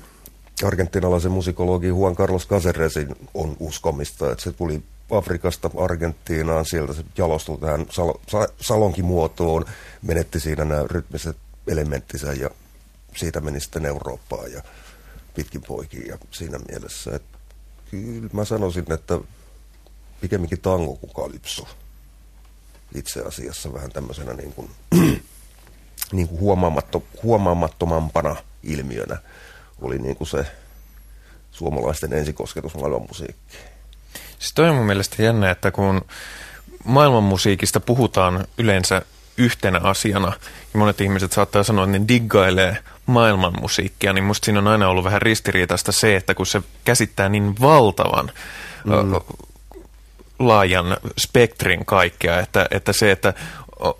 [0.64, 7.58] argentinalaisen musikologi Juan Carlos Caceresin on uskomista, että se tuli Afrikasta Argentiinaan, sieltä se jalostui
[7.58, 9.64] tähän sal- sa- salonkimuotoon,
[10.02, 12.50] menetti siinä nämä rytmiset elementtinsä ja
[13.16, 14.62] siitä meni sitten Eurooppaan ja
[15.34, 17.38] pitkin poikiin ja siinä mielessä, että
[17.90, 19.18] kyllä mä sanoisin, että
[20.20, 21.66] pikemminkin tango kuin kalypso
[22.94, 24.70] itse asiassa vähän tämmöisenä niin kuin,
[26.12, 29.18] niin kuin huomaamatto, huomaamattomampana ilmiönä
[29.80, 30.46] oli niin kuin se
[31.50, 33.62] suomalaisten ensikosketus maailman musiikkiin.
[34.38, 36.02] Siis toi on mun mielestä jännä, että kun
[36.84, 39.02] maailmanmusiikista puhutaan yleensä
[39.36, 40.32] yhtenä asiana,
[40.74, 45.04] ja monet ihmiset saattaa sanoa, että ne diggailee maailmanmusiikkia, niin musta siinä on aina ollut
[45.04, 48.30] vähän ristiriitaista se, että kun se käsittää niin valtavan
[48.84, 48.92] mm.
[50.48, 53.34] Laajan spektrin kaikkea, että, että se, että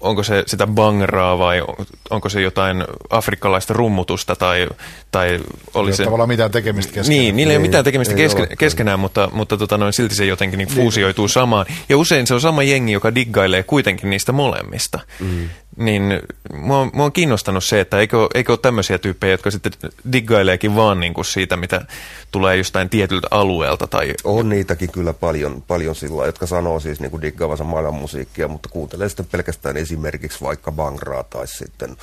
[0.01, 1.63] onko se sitä bangraa vai
[2.11, 4.69] onko se jotain afrikkalaista rummutusta tai,
[5.11, 5.41] tai
[5.75, 6.05] oli ei se...
[6.05, 7.23] tavallaan mitään tekemistä keskenään.
[7.23, 10.15] Niin, niillä ei, ei ole mitään tekemistä ei keske, keskenään, mutta, mutta tota noin, silti
[10.15, 10.77] se jotenkin niin, niin.
[10.77, 11.33] fuusioituu niin.
[11.33, 11.67] samaan.
[11.89, 14.99] Ja usein se on sama jengi, joka diggailee kuitenkin niistä molemmista.
[15.21, 16.21] Mm niin
[16.53, 19.73] mua, mua on kiinnostanut se, että eikö, eikö ole tämmöisiä tyyppejä, jotka sitten
[20.13, 21.87] diggaileekin vaan niin kuin siitä, mitä
[22.31, 23.87] tulee jostain tietyltä alueelta.
[23.87, 24.15] Tai...
[24.25, 28.69] On niitäkin kyllä paljon, paljon sillä jotka sanoo siis niin kuin diggaavansa maailman musiikkia, mutta
[28.69, 31.97] kuuntelee sitten pelkästään esimerkiksi vaikka bangraa tai sitten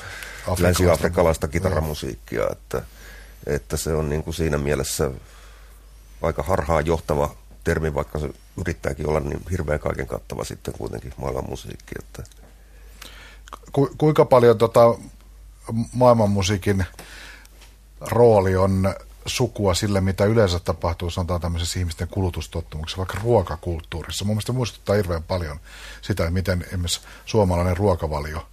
[0.59, 2.81] länsi-afrikkalaista kitaramusiikkia, että,
[3.47, 5.11] että se on niin kuin siinä mielessä
[6.21, 8.29] aika harhaan johtava termi, vaikka se
[8.61, 12.23] yrittääkin olla niin hirveän kaiken kattava sitten kuitenkin maailman musiikki, että
[13.71, 14.95] ku, kuinka paljon tota
[15.93, 16.85] maailmanmusiikin
[18.01, 18.93] rooli on
[19.25, 24.25] sukua sille, mitä yleensä tapahtuu, sanotaan tämmöisessä ihmisten kulutustottumuksessa, vaikka ruokakulttuurissa.
[24.25, 25.59] Mun mielestä muistuttaa hirveän paljon
[26.01, 28.47] sitä, miten esimerkiksi suomalainen ruokavalio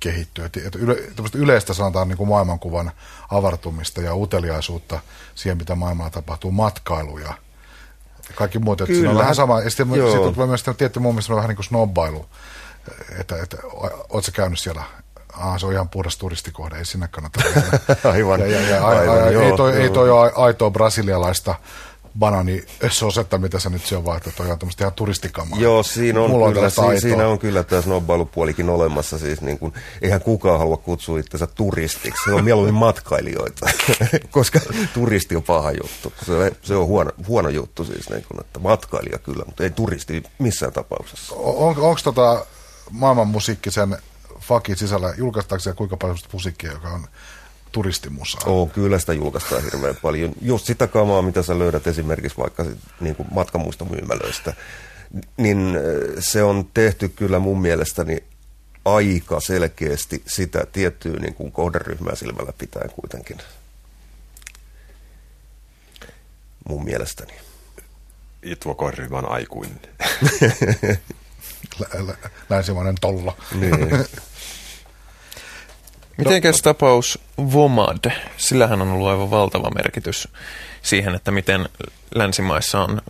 [0.00, 0.44] kehittyy.
[0.44, 0.96] Että yle,
[1.34, 2.92] yleistä sanotaan niin kuin maailmankuvan
[3.30, 5.00] avartumista ja uteliaisuutta
[5.34, 7.34] siihen, mitä maailmalla tapahtuu, matkailu ja
[8.34, 8.80] kaikki muut.
[8.80, 9.10] Että Kyllä.
[9.10, 9.60] on vähän sama.
[9.60, 12.26] Ja sitten, sitten tulee myös tietty mun mielestä vähän niin kuin snobbailu
[13.20, 13.56] että, että
[14.08, 14.82] ootko käynyt siellä
[15.38, 17.40] Ah, se on ihan puhdas turistikohde, ei sinne kannata
[18.12, 19.82] aivan, ja, ja, ja, aivan, aivan, joo, ei, toi, joo.
[19.82, 21.54] ei toi ole aitoa brasilialaista
[22.90, 25.58] sosetta, mitä sä nyt syö, vaan että toi on tämmöistä ihan turistikamaa.
[25.58, 29.18] Joo, siinä on, Mulla kyllä, on siinä on kyllä tämä snobbailupuolikin olemassa.
[29.18, 29.72] Siis niin kuin,
[30.02, 32.24] eihän kukaan halua kutsua itsensä turistiksi.
[32.24, 33.66] Se on mieluummin matkailijoita,
[34.30, 34.60] koska
[34.94, 36.12] turisti on paha juttu.
[36.26, 40.22] Se, se on huono, huono juttu siis, niin kuin, että matkailija kyllä, mutta ei turisti
[40.38, 41.34] missään tapauksessa.
[41.34, 42.46] On, Onko tota
[42.90, 43.96] maailman musiikkisen
[44.40, 47.06] fakin sisällä, julkaistaanko siellä kuinka paljon musiikkia, joka on
[47.72, 48.40] turistimusaa?
[48.46, 50.32] Oo, kyllä sitä julkaistaan hirveän paljon.
[50.42, 52.64] Just sitä kamaa, mitä sä löydät esimerkiksi vaikka
[53.00, 54.54] niin kuin matkamuistomyymälöistä,
[55.36, 55.78] niin
[56.18, 58.24] se on tehty kyllä mun mielestäni
[58.84, 63.38] aika selkeästi sitä tiettyä niin kuin kohderyhmää silmällä pitäen kuitenkin.
[66.68, 67.32] Mun mielestäni.
[68.42, 69.80] Ja tuo kohderyhmä on aikuinen.
[72.50, 73.36] länsimainen tolla.
[73.54, 73.90] Niin.
[76.16, 78.10] Mitenkäs tapaus Vomad?
[78.36, 80.28] Sillähän on ollut aivan valtava merkitys
[80.82, 81.68] siihen, että miten
[82.14, 83.02] länsimaissa on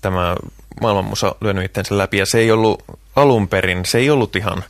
[0.00, 0.36] tämä
[0.80, 2.18] maailmanmusa lyönyt itsensä läpi.
[2.18, 2.84] Ja se ei ollut
[3.16, 4.64] alun perin, se ei ollut ihan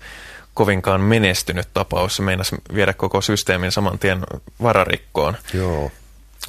[0.55, 2.17] kovinkaan menestynyt tapaus.
[2.17, 4.21] Se meinasi viedä koko systeemin saman tien
[4.63, 5.37] vararikkoon.
[5.55, 5.91] Joo.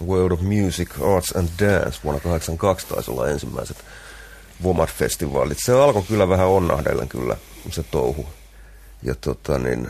[0.08, 3.78] World of Music, Arts and Dance vuonna 1982 taisi olla ensimmäiset
[4.64, 5.58] Womat-festivaalit.
[5.66, 7.38] Se alkoi kyllä vähän onnahdellen kyllä
[7.72, 8.26] se touhu.
[9.04, 9.90] Ja tota niin,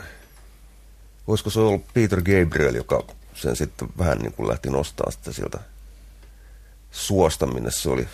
[1.26, 3.04] olisiko se ollut Peter Gabriel, joka
[3.34, 5.58] sen sitten vähän niin kuin lähti nostaa sitten sieltä
[6.90, 8.08] suosta, minne se oli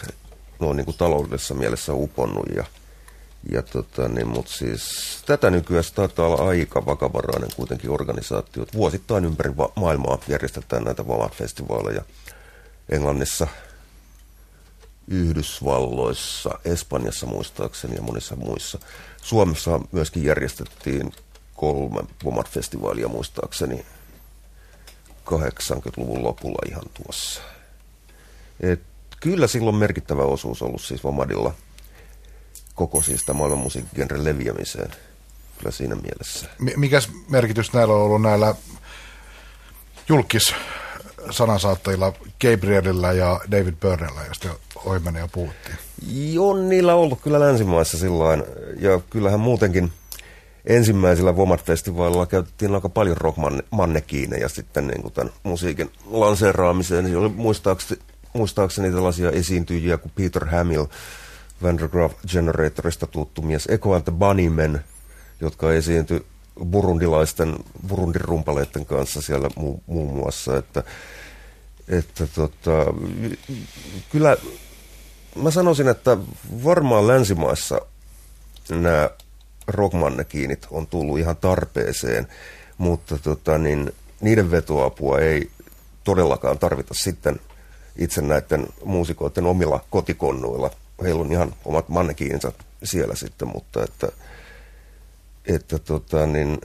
[0.60, 2.46] noin niin kuin taloudellisessa mielessä uponnut.
[2.56, 2.64] Ja,
[3.52, 4.82] ja tota niin, mutta siis
[5.26, 8.66] tätä nykyään taitaa olla aika vakavarainen kuitenkin organisaatio.
[8.74, 12.02] Vuosittain ympäri maailmaa järjestetään näitä Womat-festivaaleja.
[12.88, 13.46] Englannissa
[15.08, 18.78] Yhdysvalloissa, Espanjassa muistaakseni ja monissa muissa.
[19.22, 21.12] Suomessa myöskin järjestettiin
[21.54, 23.86] kolme Womat-festivaalia muistaakseni
[25.26, 27.40] 80-luvun lopulla ihan tuossa.
[28.60, 28.80] Et
[29.20, 31.54] kyllä silloin merkittävä osuus ollut siis Vomadilla
[32.74, 34.90] koko siis maailman musiikkigenren leviämiseen.
[35.58, 36.46] Kyllä siinä mielessä.
[36.76, 38.54] Mikäs merkitys näillä on ollut näillä
[40.08, 40.54] julkis
[41.30, 44.48] sanansaattajilla Gabrielilla ja David Byrnellä, josta
[44.84, 45.76] ohimenee jo puhuttiin?
[46.32, 48.44] Joo, niillä on ollut kyllä länsimaissa silloin.
[48.78, 49.92] Ja kyllähän muutenkin
[50.66, 57.04] ensimmäisellä Womat-festivaalilla käytettiin aika paljon rockmannekiineja sitten niin kuin tämän musiikin lanseeraamiseen.
[57.04, 58.00] Niin oli muistaakseni,
[58.32, 60.84] muistaakseni tällaisia esiintyjiä kuin Peter Hamill,
[61.62, 64.84] Vandergraaf Generatorista tuttu mies, Echo and the Bunnymen,
[65.40, 66.26] jotka esiintyi
[66.64, 67.56] burundilaisten,
[67.88, 70.84] burundin rumpaleiden kanssa siellä mu, muun muassa, että,
[71.88, 72.94] että tota,
[74.12, 74.36] kyllä
[75.36, 76.16] mä sanoisin, että
[76.64, 77.80] varmaan länsimaissa
[78.68, 79.10] nämä
[79.66, 82.28] rockmannekiinit on tullut ihan tarpeeseen,
[82.78, 85.50] mutta tota, niin, niiden vetoapua ei
[86.04, 87.40] todellakaan tarvita sitten
[87.96, 90.70] itse näiden muusikoiden omilla kotikonnuilla.
[91.02, 92.52] Heillä on ihan omat mannekiinsa
[92.84, 94.08] siellä sitten, mutta että,
[95.46, 96.60] että tota, niin,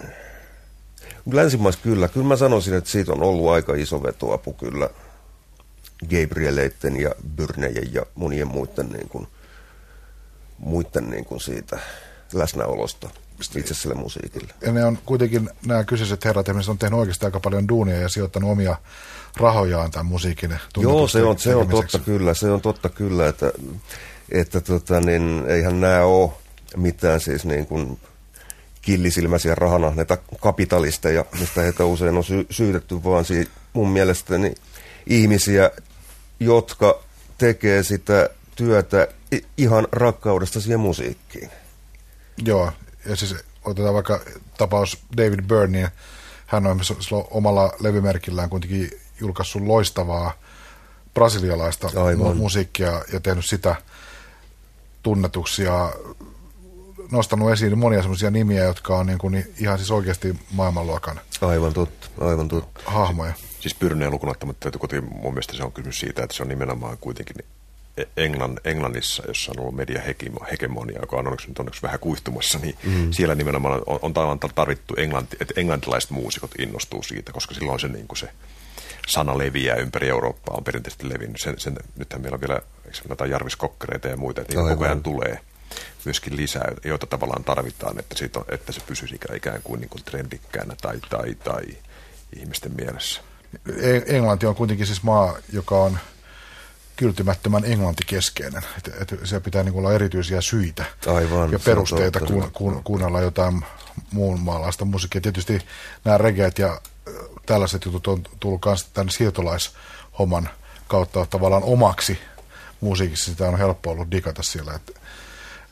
[1.32, 4.90] länsimaissa kyllä, kyllä mä sanoisin, että siitä on ollut aika iso vetoapu kyllä
[6.10, 9.28] Gabrieleitten ja Byrnejen ja monien muiden, niin kuin,
[10.58, 11.80] muiden niin kuin siitä
[12.34, 13.10] läsnäolosta
[13.56, 14.54] itse sille musiikille.
[14.62, 18.52] Ja ne on kuitenkin, nämä kyseiset herrat on tehnyt oikeastaan aika paljon duunia ja sijoittanut
[18.52, 18.76] omia
[19.38, 23.52] rahojaan tämän musiikin Joo, se on, se on totta kyllä, se on totta kyllä, että,
[24.32, 26.32] että tota, niin, eihän nämä ole
[26.76, 28.00] mitään siis niin kuin
[28.82, 29.56] killisilmäisiä
[29.96, 34.54] näitä kapitalisteja, mistä heitä usein on sy- syytetty, vaan si- mun mielestäni
[35.08, 35.72] ihmisiä,
[36.42, 37.00] jotka
[37.38, 39.08] tekee sitä työtä
[39.58, 41.50] ihan rakkaudesta siihen musiikkiin.
[42.46, 42.72] Joo,
[43.06, 44.20] ja siis otetaan vaikka
[44.58, 45.92] tapaus David Byrne,
[46.46, 46.80] hän on
[47.32, 50.34] omalla levymerkillään kuitenkin julkaissut loistavaa
[51.14, 52.38] brasilialaista Aivan.
[52.38, 53.76] musiikkia ja tehnyt sitä
[55.04, 55.94] tunnetuksi ja
[57.12, 62.08] nostanut esiin monia sellaisia nimiä, jotka on niin kuin ihan siis oikeasti maailmanluokan aivan totta,
[62.22, 62.82] aivan totta.
[62.86, 63.34] hahmoja.
[63.62, 67.36] Siis Pyrneen lukunottamatta täytyy mun mielestä se on kysymys siitä, että se on nimenomaan kuitenkin
[67.98, 73.12] E- Englann, Englannissa, jossa on ollut mediahegemonia, joka on onneksi, onneksi vähän kuihtumassa, niin mm.
[73.12, 78.08] siellä nimenomaan on, on tarvittu englanti, että englantilaiset muusikot innostuu siitä, koska silloin se, niin
[78.08, 78.30] kuin se
[79.08, 81.42] sana leviää ympäri Eurooppaa, on perinteisesti levinnyt.
[81.42, 85.04] Sen, sen, nythän meillä on vielä eikö Jarvis Kokkereita ja muita, että niin koko ajan
[85.04, 85.40] tulee
[86.06, 90.04] myöskin lisää, joita tavallaan tarvitaan, että, siitä on, että se pysyisi ikään kuin, niin kuin
[90.04, 91.64] trendikkäänä tai, tai, tai
[92.36, 93.22] ihmisten mielessä.
[94.06, 95.98] Englanti on kuitenkin siis maa, joka on
[96.96, 98.62] kyltymättömän englantikeskeinen.
[99.24, 103.66] Siellä pitää niin olla erityisiä syitä Aivan, ja perusteita ku, ku, kuunnella jotain
[104.12, 105.22] muun maalaista musiikkia.
[105.22, 105.60] Tietysti
[106.04, 106.82] nämä regeet ja
[107.46, 110.50] tällaiset jutut on tullut myös tämän siirtolaishomman
[110.88, 112.20] kautta tavallaan omaksi
[112.82, 113.32] musiikissa.
[113.32, 114.74] Sitä on helppo ollut digata siellä.
[114.74, 114.92] Että,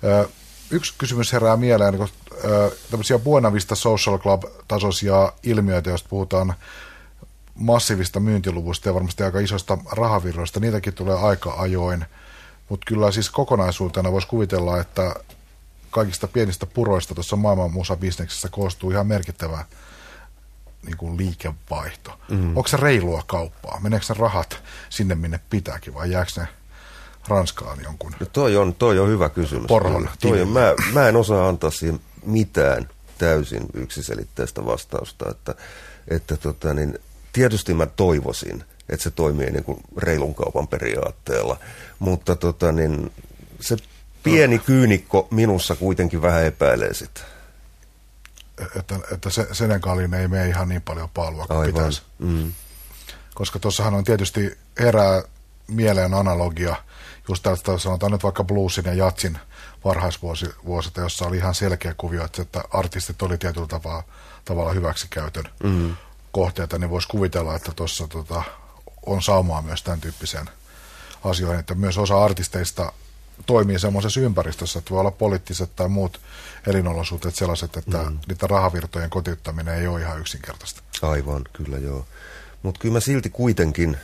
[0.04, 0.30] ö,
[0.72, 2.10] yksi kysymys herää mieleen, kun
[2.44, 6.54] ö, tämmöisiä Buena Vista Social Club-tasoisia ilmiöitä, joista puhutaan
[7.60, 10.60] massiivista myyntiluvusta ja varmasti aika isosta rahavirroista.
[10.60, 12.06] Niitäkin tulee aika ajoin,
[12.70, 15.16] mutta kyllä siis kokonaisuutena voisi kuvitella, että
[15.92, 19.66] kaikista pienistä puroista tuossa maailman musabisneksessä koostuu ihan merkittävä
[20.86, 22.20] niin kuin liikevaihto.
[22.30, 22.58] Mm.
[22.58, 23.80] Onko se reilua kauppaa?
[23.80, 26.48] Meneekö ne rahat sinne, minne pitääkin, vai jääkö ne
[27.28, 29.68] Ranskaan jonkun no toi on, toi on hyvä kysymys.
[29.68, 35.56] Porhon toi on, mä, mä en osaa antaa siihen mitään täysin yksiselitteistä vastausta, että,
[36.08, 37.00] että tota, niin,
[37.34, 41.58] tietysti mä toivoisin, että se toimii niin kuin reilun kaupan periaatteella,
[42.00, 43.12] mutta tota, niin
[43.60, 43.78] se
[44.24, 47.22] pieni kyynikko minussa kuitenkin vähän epäilee sitä.
[48.76, 51.74] Että, että se, Senegalin ei mene ihan niin paljon paalua kuin Aivan.
[51.74, 52.02] pitäisi.
[52.20, 52.54] Mm.
[53.34, 55.24] Koska tuossahan on tietysti herää
[55.68, 56.76] mieleen analogia,
[57.30, 59.38] just tästä sanotaan nyt vaikka bluesin ja jatsin
[59.86, 64.04] varhaisvuosit, jossa oli ihan selkeä kuvio, että artistit oli tietyllä tavalla,
[64.46, 65.96] tavalla hyväksikäytön mm
[66.32, 68.44] kohteita, niin voisi kuvitella, että tuossa tota,
[69.06, 70.50] on saumaa myös tämän tyyppiseen
[71.24, 72.94] asioihin, että myös osa artisteista
[73.46, 76.22] toimii semmoisessa ympäristössä, että voi olla poliittiset tai muut
[76.68, 78.20] elinolosuhteet sellaiset, että mm.
[78.28, 80.82] niitä rahavirtojen kotiuttaminen ei ole ihan yksinkertaista.
[81.02, 82.06] Aivan, kyllä joo.
[82.64, 83.98] Mutta kyllä mä silti kuitenkin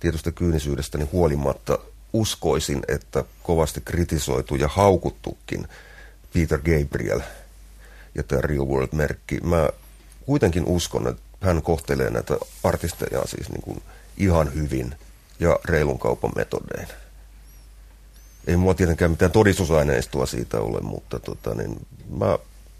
[0.00, 1.78] tietystä kyynisyydestäni huolimatta
[2.12, 5.68] uskoisin, että kovasti kritisoitu ja haukuttukin
[6.34, 7.20] Peter Gabriel
[8.14, 9.40] ja tämä Real World-merkki.
[9.40, 9.68] Mä
[10.26, 13.82] kuitenkin uskon, että hän kohtelee näitä artisteja siis niin kuin
[14.16, 14.94] ihan hyvin
[15.40, 16.88] ja reilun kaupan metodein.
[18.46, 21.86] ei mulla tietenkään mitään todistusaineistoa siitä ole, mutta tota, niin,
[22.18, 22.38] mä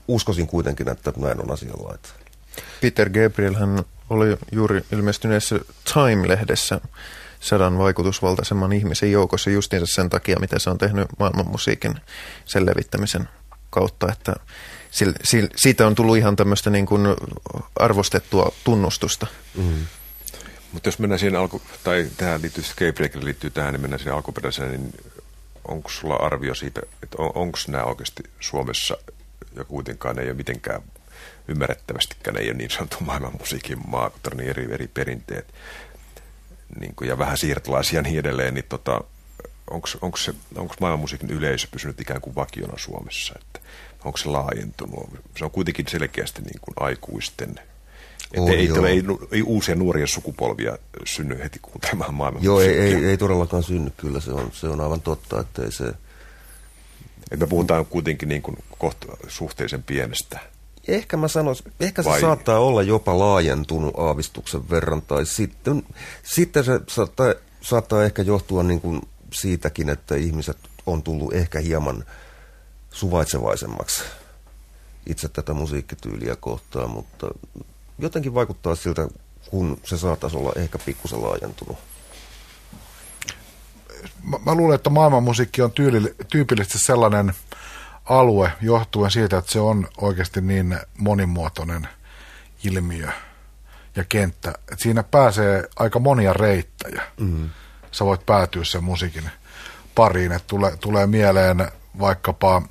[0.08, 2.08] uskoisin kuitenkin, että näin on asianlaita.
[2.80, 5.60] Peter Gabriel hän oli juuri ilmestyneessä
[5.94, 6.80] Time-lehdessä
[7.40, 11.94] sadan vaikutusvaltaisemman ihmisen joukossa justiinsa sen takia, mitä se on tehnyt maailmanmusiikin
[12.44, 13.28] sen levittämisen
[13.70, 14.34] kautta, että
[15.56, 17.02] siitä on tullut ihan tämmöistä niin kuin
[17.76, 19.26] arvostettua tunnustusta.
[19.54, 19.86] Mm.
[20.72, 24.70] Mutta jos mennään siihen alku, tai tähän liittyy, Gabriel liittyy tähän, niin mennään siihen alkuperäiseen,
[24.70, 24.92] niin
[25.68, 28.96] onko sulla arvio siitä, että on, onko nämä oikeasti Suomessa,
[29.56, 30.82] ja kuitenkaan ei ole mitenkään
[31.48, 35.54] ymmärrettävästikään ei ole niin sanottu maailman musiikin maa, kun on niin eri, eri perinteet
[36.80, 39.00] niin kuin, ja vähän siirtolaisia niin edelleen, niin tota,
[39.70, 43.60] onko maailman musiikin yleisö pysynyt ikään kuin vakiona Suomessa, että
[44.04, 45.10] onko se laajentunut?
[45.38, 47.60] Se on kuitenkin selkeästi niin kuin aikuisten
[48.32, 53.04] että ei, ei, ei, ei uusia nuoria sukupolvia synny heti kuuntelemaan maailman Joo, ei, ei,
[53.04, 55.92] ei todellakaan synny, kyllä se on, se on aivan totta, että ei se...
[57.30, 60.40] Et me puhutaan kuitenkin niin kuin kohta suhteellisen pienestä.
[60.88, 62.20] Ehkä mä sanoisin, ehkä se Vai...
[62.20, 65.82] saattaa olla jopa laajentunut aavistuksen verran, tai sitten,
[66.22, 69.00] sitten se saattaa, saattaa ehkä johtua niin kuin
[69.32, 72.04] siitäkin, että ihmiset on tullut ehkä hieman
[72.90, 74.02] suvaitsevaisemmaksi
[75.06, 77.26] itse tätä musiikkityyliä kohtaan, mutta
[77.98, 79.08] jotenkin vaikuttaa siltä,
[79.50, 81.78] kun se saattaisi olla ehkä pikkusen laajentunut.
[84.22, 87.32] Mä, mä luulen, että maailmanmusiikki on tyyli, tyypillisesti sellainen
[88.04, 91.88] alue johtuen siitä, että se on oikeasti niin monimuotoinen
[92.64, 93.08] ilmiö
[93.96, 94.50] ja kenttä.
[94.50, 97.02] Että siinä pääsee aika monia reittäjä.
[97.20, 97.50] Mm.
[97.92, 99.30] Sä voit päätyä sen musiikin
[99.94, 100.32] pariin.
[100.32, 101.68] Että tule, tulee mieleen
[101.98, 102.62] vaikkapa,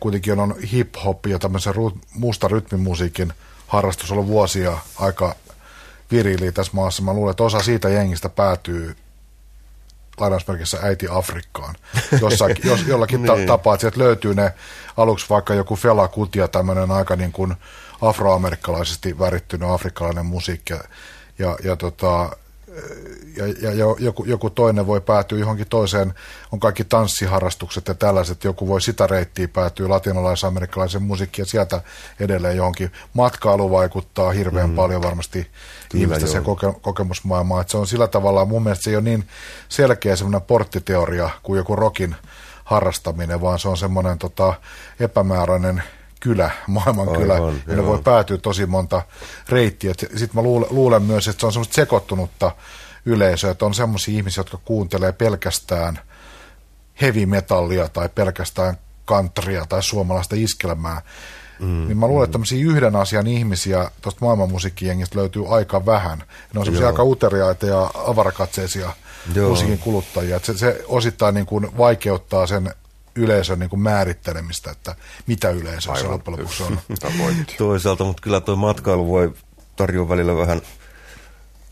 [0.00, 1.74] kuitenkin on hip-hop ja tämmöisen
[2.14, 3.32] musta rytmimusiikin–
[3.66, 5.34] harrastus ollut vuosia aika
[6.10, 7.02] virili tässä maassa.
[7.02, 8.96] Mä luulen, että osa siitä jengistä päätyy
[10.20, 11.74] lainausmerkissä äiti Afrikkaan.
[12.20, 13.46] Jossakin, jos, jollakin ta- niin.
[13.46, 14.54] tapaa, että sieltä löytyy ne
[14.96, 17.54] aluksi vaikka joku Fela Kutia, tämmöinen aika niin kuin
[18.02, 20.72] afroamerikkalaisesti värittynyt afrikkalainen musiikki.
[20.72, 20.80] Ja,
[21.38, 22.36] ja, ja tota,
[23.36, 26.14] ja, ja joku, joku toinen voi päätyä johonkin toiseen,
[26.52, 31.80] on kaikki tanssiharrastukset ja tällaiset, joku voi sitä reittiä päätyä latinalais-amerikkalaisen musiikkiin ja sieltä
[32.20, 32.92] edelleen johonkin.
[33.12, 34.76] Matkailu vaikuttaa hirveän mm.
[34.76, 35.50] paljon varmasti
[35.88, 39.04] Kyllä, ihmisten sen koke, kokemusmaailmaan, että se on sillä tavalla, mun mielestä se ei ole
[39.04, 39.28] niin
[39.68, 42.16] selkeä semmoinen porttiteoria kuin joku rokin
[42.64, 44.54] harrastaminen, vaan se on semmoinen tota,
[45.00, 45.82] epämääräinen
[46.20, 49.02] kylä, maailman kylä, Aivan, ja ne voi päätyä tosi monta
[49.48, 49.94] reittiä.
[49.98, 52.52] Sitten mä luulen, luulen myös, että se on semmoista sekoittunutta
[53.06, 55.98] yleisöä, että on semmoisia ihmisiä, jotka kuuntelee pelkästään
[57.00, 61.02] heavy metallia tai pelkästään kantria tai suomalaista iskelmää.
[61.58, 66.18] Mm, niin mä luulen, että tämmöisiä yhden asian ihmisiä tuosta maailmanmusiikkijengistä löytyy aika vähän.
[66.54, 68.90] Ne on semmoisia aika uteriaita ja avarakatseisia
[69.34, 69.48] Joo.
[69.48, 70.40] musiikin kuluttajia.
[70.42, 72.74] Se, se osittain niin kuin vaikeuttaa sen
[73.16, 76.78] yleisön niin kuin määrittelemistä, että mitä yleisö se loppujen lopuksi on.
[77.58, 79.34] Toisaalta, mutta kyllä tuo matkailu voi
[79.76, 80.62] tarjoa välillä vähän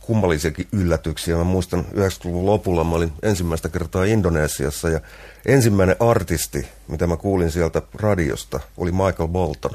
[0.07, 1.37] kummallisiakin yllätyksiä.
[1.37, 5.01] Mä muistan 90-luvun lopulla mä olin ensimmäistä kertaa Indonesiassa ja
[5.47, 9.71] ensimmäinen artisti, mitä mä kuulin sieltä radiosta, oli Michael Bolton.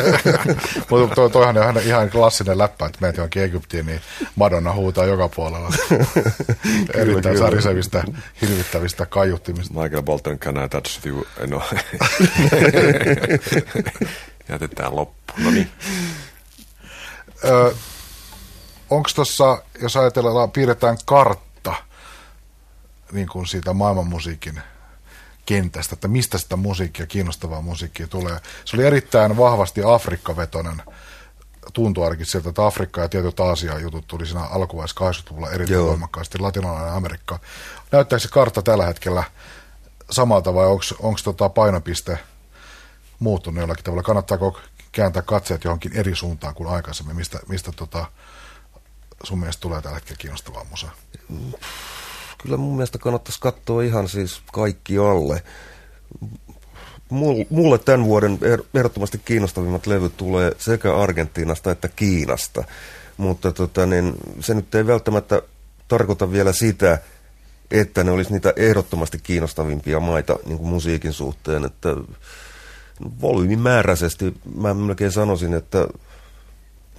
[0.90, 4.00] Mutta to, toihan on ihan klassinen läppä, että meitä johonkin Egyptiin, niin
[4.36, 5.72] Madonna huutaa joka puolella.
[6.94, 8.04] Erittäin sarisevistä,
[8.40, 9.82] hirvittävistä kaiuttimista.
[9.82, 11.26] Michael Bolton, can I touch you?
[11.46, 11.62] No.
[14.48, 15.32] Jätetään loppu.
[15.38, 15.70] No niin
[18.90, 21.74] onko tuossa, jos ajatellaan, piirretään kartta
[23.12, 24.60] niin kuin siitä maailmanmusiikin
[25.46, 28.40] kentästä, että mistä sitä musiikkia, kiinnostavaa musiikkia tulee.
[28.64, 30.82] Se oli erittäin vahvasti Afrikka-vetonen
[31.72, 35.88] tuntuu ainakin sieltä, että Afrikka ja tietyt Aasian jutut tuli siinä alkuvaiheessa 80-luvulla erittäin Joo.
[35.88, 37.38] voimakkaasti, latinalainen Amerikka.
[37.92, 39.24] Näyttääkö se kartta tällä hetkellä
[40.10, 42.18] samalta vai onko tota painopiste
[43.18, 44.02] muuttunut jollakin tavalla?
[44.02, 44.60] Kannattaako
[44.92, 48.06] kääntää katseet johonkin eri suuntaan kuin aikaisemmin, mistä, mistä tota,
[49.24, 50.94] sun mielestä tulee tällä hetkellä kiinnostavaa musaa?
[52.42, 55.42] Kyllä mun mielestä kannattaisi katsoa ihan siis kaikki alle.
[57.50, 58.38] Mulle tämän vuoden
[58.74, 62.64] ehdottomasti kiinnostavimmat levyt tulee sekä Argentiinasta että Kiinasta,
[63.16, 65.42] mutta tota, niin, se nyt ei välttämättä
[65.88, 66.98] tarkoita vielä sitä,
[67.70, 71.88] että ne olisi niitä ehdottomasti kiinnostavimpia maita niin kuin musiikin suhteen, että
[73.20, 75.88] volyymimääräisesti mä melkein sanoisin, että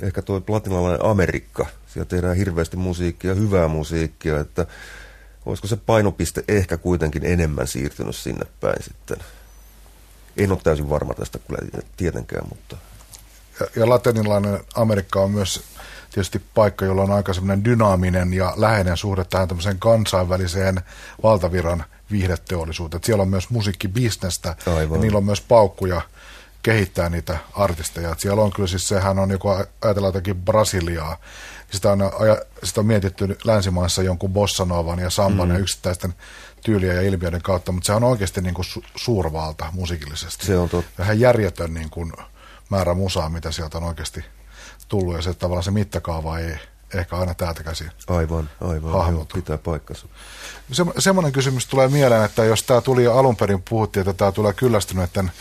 [0.02, 1.66] ehkä tuo latinalainen Amerikka
[1.96, 4.66] siellä tehdään hirveästi musiikkia, hyvää musiikkia, että
[5.46, 9.18] olisiko se painopiste ehkä kuitenkin enemmän siirtynyt sinne päin sitten.
[10.38, 12.78] En ole täysin varma tästä kyllä tietenkään, mutta...
[13.60, 15.64] Ja, ja latinilainen Amerikka on myös
[16.12, 20.82] tietysti paikka, jolla on aika semmoinen dynaaminen ja läheinen suhde tähän tämmöiseen kansainväliseen
[21.24, 23.04] valtaviran viihdeteollisuuteen.
[23.04, 24.98] Siellä on myös musiikkibisnestä Aivan.
[24.98, 26.02] ja niillä on myös paukkuja
[26.66, 28.12] kehittää niitä artisteja.
[28.12, 31.18] Et siellä on kyllä siis, sehän on joku, ajatellaan jotakin Brasiliaa,
[31.72, 32.00] sitä on,
[32.64, 35.54] sitä on mietitty länsimaissa jonkun bossanovan ja samban mm.
[35.54, 36.14] ja yksittäisten
[36.64, 40.46] tyyliä ja ilmiöiden kautta, mutta se on oikeasti niin kuin su- suurvalta musiikillisesti.
[40.46, 41.04] Se on totta.
[41.04, 42.14] Ihan järjetön niin kuin
[42.70, 44.26] määrä musaa, mitä sieltä on oikeasti
[44.88, 46.56] tullut, ja se tavallaan se mittakaava ei
[46.94, 47.92] ehkä aina täältä käsin.
[48.08, 48.92] Aivan, aivan.
[48.92, 49.38] Hahmotu.
[49.38, 50.08] Joo, pitää paikkansa.
[50.72, 54.32] Se, semmoinen kysymys tulee mieleen, että jos tämä tuli jo alun perin, puhuttiin, että tämä
[54.32, 55.32] tulee kyllästyneiden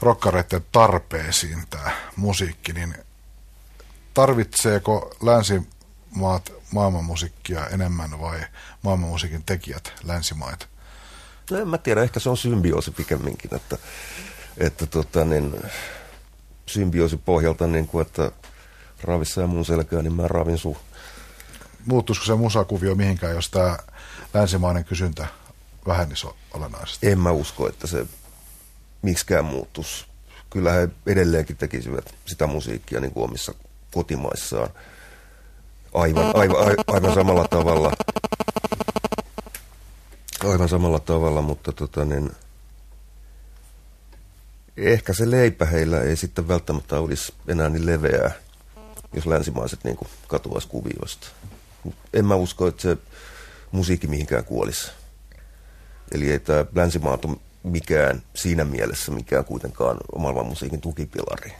[0.00, 2.94] rokkareiden tarpeisiin tämä musiikki, niin
[4.14, 8.40] tarvitseeko länsimaat maailmanmusiikkia enemmän vai
[8.82, 10.66] maailmanmusiikin tekijät länsimaita?
[11.50, 13.78] No en mä tiedä, ehkä se on symbioosi pikemminkin, että,
[14.58, 15.62] että tota, niin,
[16.66, 18.32] symbioosi pohjalta, niin kuin, että
[19.02, 20.76] ravissa ja mun selkää, niin mä ravin sun.
[21.86, 23.78] Muuttuisiko se musakuvio mihinkään, jos tämä
[24.34, 25.26] länsimainen kysyntä
[25.86, 27.08] vähenisi olennaisesti?
[27.08, 28.06] En mä usko, että se
[29.02, 30.04] miksikään muuttuisi.
[30.50, 33.54] Kyllä he edelleenkin tekisivät sitä musiikkia niin kuin omissa
[33.94, 34.70] kotimaissaan
[35.94, 37.92] aivan, aivan, aivan, aivan samalla tavalla.
[40.44, 42.30] Aivan samalla tavalla, mutta tota niin,
[44.76, 48.30] ehkä se leipä heillä ei sitten välttämättä olisi enää niin leveää,
[49.12, 49.98] jos länsimaiset niin
[50.28, 51.26] katoaisi kuvioista.
[52.12, 52.96] En mä usko, että se
[53.72, 54.90] musiikki mihinkään kuolisi.
[56.12, 61.52] Eli ei tämä länsimaat ole mikään siinä mielessä mikään kuitenkaan maailman musiikin tukipilari.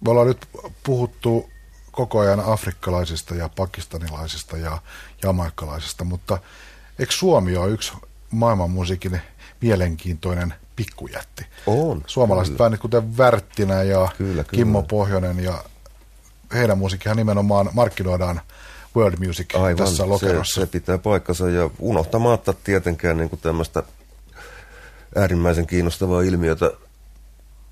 [0.00, 0.48] Me ollaan nyt
[0.82, 1.50] puhuttu
[1.92, 4.78] koko ajan afrikkalaisista ja pakistanilaisista ja
[5.22, 6.38] jamaikkalaisista, mutta
[6.98, 7.92] eikö Suomi ole yksi
[8.30, 9.20] maailman musiikin
[9.60, 11.46] mielenkiintoinen pikkujätti?
[11.66, 12.02] On.
[12.06, 12.64] Suomalaiset kyllä.
[12.64, 14.44] bändit kuten Värttinä ja Kyllä, kyllä.
[14.44, 15.64] Kimmo Pohjonen ja
[16.54, 18.40] heidän musiikkihan nimenomaan markkinoidaan
[18.96, 20.60] world music Aivan, tässä se, lokerossa.
[20.60, 23.82] se pitää paikkansa ja unohtamatta tietenkään niin kuin tämmöistä
[25.16, 26.70] äärimmäisen kiinnostavaa ilmiötä,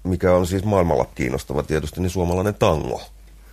[0.04, 3.02] mikä on siis maailmalla kiinnostava tietysti, niin suomalainen tango.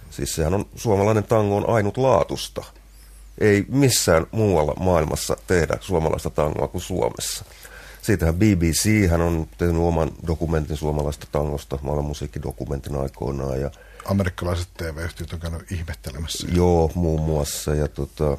[0.09, 2.63] Siis sehän on, suomalainen tango on ainutlaatusta.
[3.37, 7.45] Ei missään muualla maailmassa tehdä suomalaista tangoa kuin Suomessa.
[8.01, 13.61] Siitähän BBC hän on tehnyt oman dokumentin suomalaista tangosta, maailman musiikkidokumentin aikoinaan.
[13.61, 13.71] Ja
[14.05, 16.47] Amerikkalaiset TV-yhtiöt on käynyt ihmettelemässä.
[16.51, 17.75] joo, muun muassa.
[17.75, 18.37] Ja tota,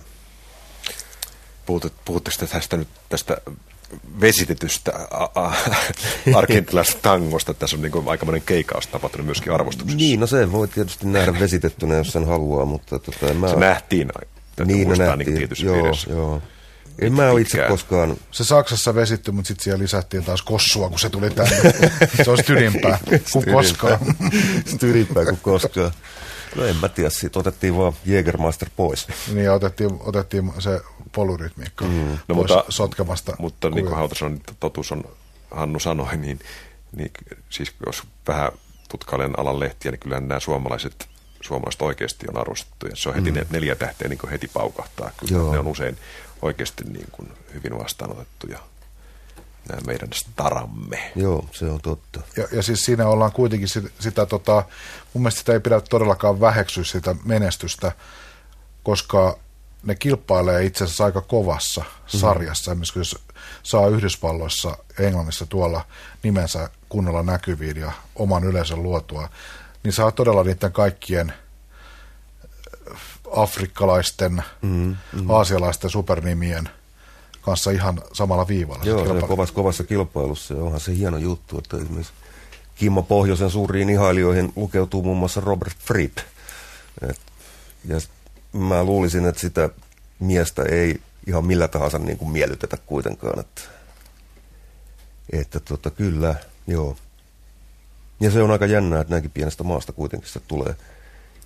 [1.66, 3.36] Puhut, puhutteko te tästä nyt tästä
[4.20, 5.54] vesitetystä a- a-
[6.38, 7.54] argentilaisesta tangosta?
[7.54, 9.96] Tässä on niin aikamoinen keikaus tapahtunut myöskin arvostuksessa.
[9.96, 13.48] Niin, no se voi tietysti nähdä vesitettynä, jos sen haluaa, mutta tota, mä...
[13.48, 14.08] Se nähtiin.
[14.56, 15.36] Täytyy niin, muistaa ne niin nähtiin.
[15.38, 16.10] tietyssä joo, piirissä.
[16.10, 16.42] joo.
[16.98, 18.16] En mä ole itse koskaan...
[18.30, 21.56] Se Saksassa vesitty, mutta sitten siellä lisättiin taas kossua, kun se tuli tänne.
[22.24, 22.98] se olisi tyrimpää
[23.32, 23.98] kuin koskaan.
[24.74, 25.92] Styrimpää kuin koskaan.
[26.56, 29.08] No en mä tiedä, siitä otettiin vaan Jägermeister pois.
[29.32, 30.80] niin, ja otettiin, otettiin se
[31.12, 32.06] polurytmiikka mm.
[32.06, 33.36] pois No, mutta, sotkemasta.
[33.38, 33.96] mutta niin kuin kuvia.
[33.96, 35.04] Hautason totuus on,
[35.50, 36.38] Hannu sanoi, niin,
[36.96, 37.10] niin
[37.50, 38.52] siis jos vähän
[38.88, 41.08] tutkailen alan lehtiä, niin kyllähän nämä suomalaiset,
[41.40, 42.86] suomalaiset oikeasti on arvostettu.
[42.86, 43.40] Ja se on heti mm.
[43.50, 45.10] neljä tähteä niin kuin heti paukahtaa.
[45.16, 45.52] Kyllä Joo.
[45.52, 45.98] ne on usein
[46.44, 48.58] oikeasti niin kuin hyvin vastaanotettu ja
[49.68, 51.12] nämä meidän staramme.
[51.16, 52.20] Joo, se on totta.
[52.36, 54.64] Ja, ja siis siinä ollaan kuitenkin sitä, sitä tota,
[55.14, 57.92] mun mielestä sitä ei pidä todellakaan väheksyä sitä menestystä,
[58.82, 59.38] koska
[59.82, 62.18] ne kilpailee itse asiassa aika kovassa mm.
[62.18, 62.70] sarjassa.
[62.70, 63.18] Esimerkiksi jos
[63.62, 64.68] saa Yhdysvalloissa
[64.98, 65.84] ja Englannissa tuolla
[66.22, 69.28] nimensä kunnolla näkyviin ja oman yleisön luotua,
[69.82, 71.32] niin saa todella niiden kaikkien
[73.36, 75.30] afrikkalaisten, mm, mm.
[75.30, 76.68] aasialaisten supernimien
[77.42, 78.84] kanssa ihan samalla viivalla.
[78.84, 79.26] Joo, kilpailu.
[79.26, 82.12] kovassa, kovassa kilpailussa ja onhan se hieno juttu, että esimerkiksi
[82.74, 86.18] Kimmo Pohjoisen suuriin ihailijoihin lukeutuu muun muassa Robert Fripp.
[87.08, 87.20] Et,
[87.88, 87.96] ja
[88.52, 89.70] mä luulisin, että sitä
[90.18, 93.40] miestä ei ihan millä tahansa niin kuin miellytetä kuitenkaan.
[93.40, 93.60] Että,
[95.32, 96.34] että tota, kyllä,
[96.66, 96.96] joo.
[98.20, 100.76] Ja se on aika jännää, että näinkin pienestä maasta kuitenkin se tulee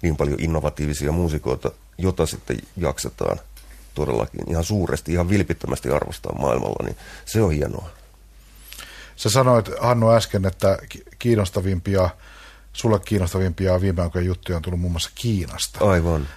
[0.02, 3.38] niin paljon innovatiivisia muusikoita, jota sitten jaksetaan
[3.94, 7.90] todellakin ihan suuresti, ihan vilpittömästi arvostaa maailmalla, niin se on hienoa.
[9.16, 12.10] Sä sanoit, Hannu, äsken, että ki- kiinnostavimpia,
[12.72, 15.84] sulle kiinnostavimpia viime aikojen juttuja on tullut muun muassa Kiinasta.
[15.90, 16.28] Aivan.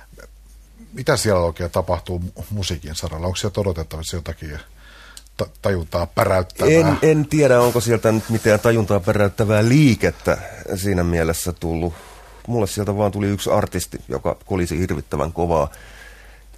[0.93, 3.27] Mitä siellä oikein tapahtuu mu- musiikin saralla?
[3.27, 4.59] Onko siellä odotettavissa jotakin
[5.37, 6.71] ta- tajuntaa päräyttävää?
[6.71, 10.37] En, en tiedä, onko sieltä nyt mitään tajuntaa peräyttävää liikettä
[10.75, 11.93] siinä mielessä tullut.
[12.47, 15.69] Mulle sieltä vaan tuli yksi artisti, joka kolisi hirvittävän kovaa.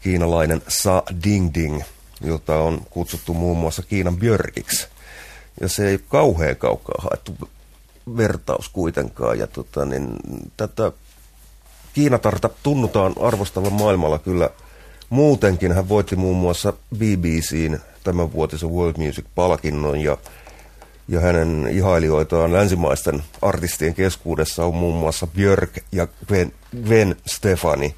[0.01, 1.81] Kiinalainen Sa Ding Ding,
[2.21, 4.87] jota on kutsuttu muun muassa Kiinan Björkiksi.
[5.61, 7.49] Ja se ei kauhean kaukaa haettu
[8.17, 9.39] vertaus kuitenkaan.
[9.39, 10.15] Ja tota, niin,
[10.57, 10.91] tätä
[11.93, 14.49] Kiinatarta tunnutaan arvostavan maailmalla kyllä
[15.09, 15.71] muutenkin.
[15.71, 20.17] Hän voitti muun muassa BBCn tämänvuotisen World Music-palkinnon ja,
[21.07, 27.95] ja hänen ihailijoitaan länsimaisten artistien keskuudessa on muun muassa Björk ja Gwen, Gwen Stefani.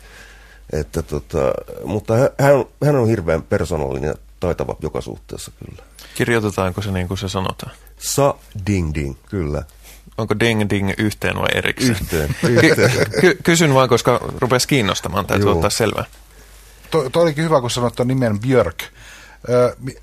[0.74, 1.54] Että tota,
[1.84, 5.84] mutta hän, hän on hirveän persoonallinen ja taitava joka suhteessa kyllä.
[6.16, 7.72] Kirjoitetaanko se niin kuin se sanotaan?
[7.98, 8.36] Sa
[8.68, 9.64] ding ding, kyllä.
[10.18, 11.92] Onko ding ding yhteen vai erikseen?
[12.02, 12.36] Yhteen.
[12.44, 12.92] yhteen.
[13.22, 15.56] Ky- kysyn vain, koska rupesi kiinnostamaan, täytyy Juu.
[15.56, 16.06] ottaa selvää.
[16.92, 18.84] To, to olikin hyvä, kun sanoit tuon nimen Björk.
[19.50, 19.96] Ö, mi,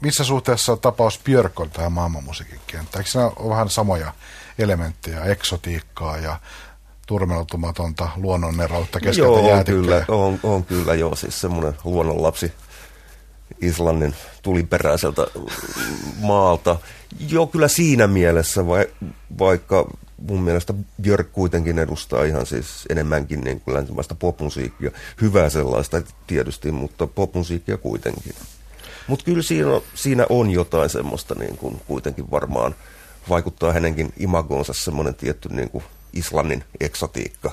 [0.00, 3.00] missä suhteessa tapaus Björk on tähän maailmanmusiikin kenttään?
[3.00, 4.12] Eikö siinä ole vähän samoja
[4.58, 6.40] elementtejä, eksotiikkaa ja
[7.06, 9.82] turmeltumatonta luonnonneroutta keskeltä joo, jäätikkää?
[9.82, 12.52] kyllä, on, on kyllä joo, siis semmoinen luonnonlapsi
[13.60, 15.26] Islannin tuliperäiseltä
[16.20, 16.76] maalta.
[17.28, 18.86] Joo, kyllä siinä mielessä, vai,
[19.38, 19.86] vaikka
[20.28, 24.90] mun mielestä Björk kuitenkin edustaa ihan siis enemmänkin niin kuin länsimaista popmusiikkia.
[25.20, 28.34] Hyvää sellaista tietysti, mutta popmusiikkia kuitenkin.
[29.08, 32.74] Mutta kyllä siinä on, siinä on jotain semmoista niin kuin kuitenkin varmaan
[33.28, 37.50] vaikuttaa hänenkin imagoonsa semmoinen tietty niin kuin Islannin eksotiikka.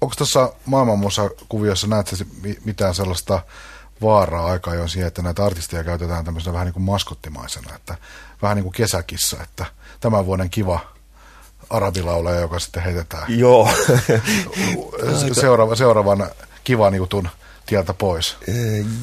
[0.00, 2.16] Onko tässä maailmanmusa-kuviossa, näetkö
[2.64, 3.40] mitään sellaista
[4.02, 7.98] vaaraa aika ajoin siihen, että näitä artisteja käytetään tämmöisenä vähän niin kuin maskottimaisena, että
[8.42, 9.66] vähän niin kuin kesäkissa, että
[10.00, 10.80] tämän vuoden kiva
[11.70, 13.68] arabilaulaja, joka sitten heitetään Joo.
[15.32, 16.30] Seuraava, seuraavan
[16.64, 17.28] kivan jutun
[17.66, 18.36] tieltä pois.
[18.48, 18.52] E,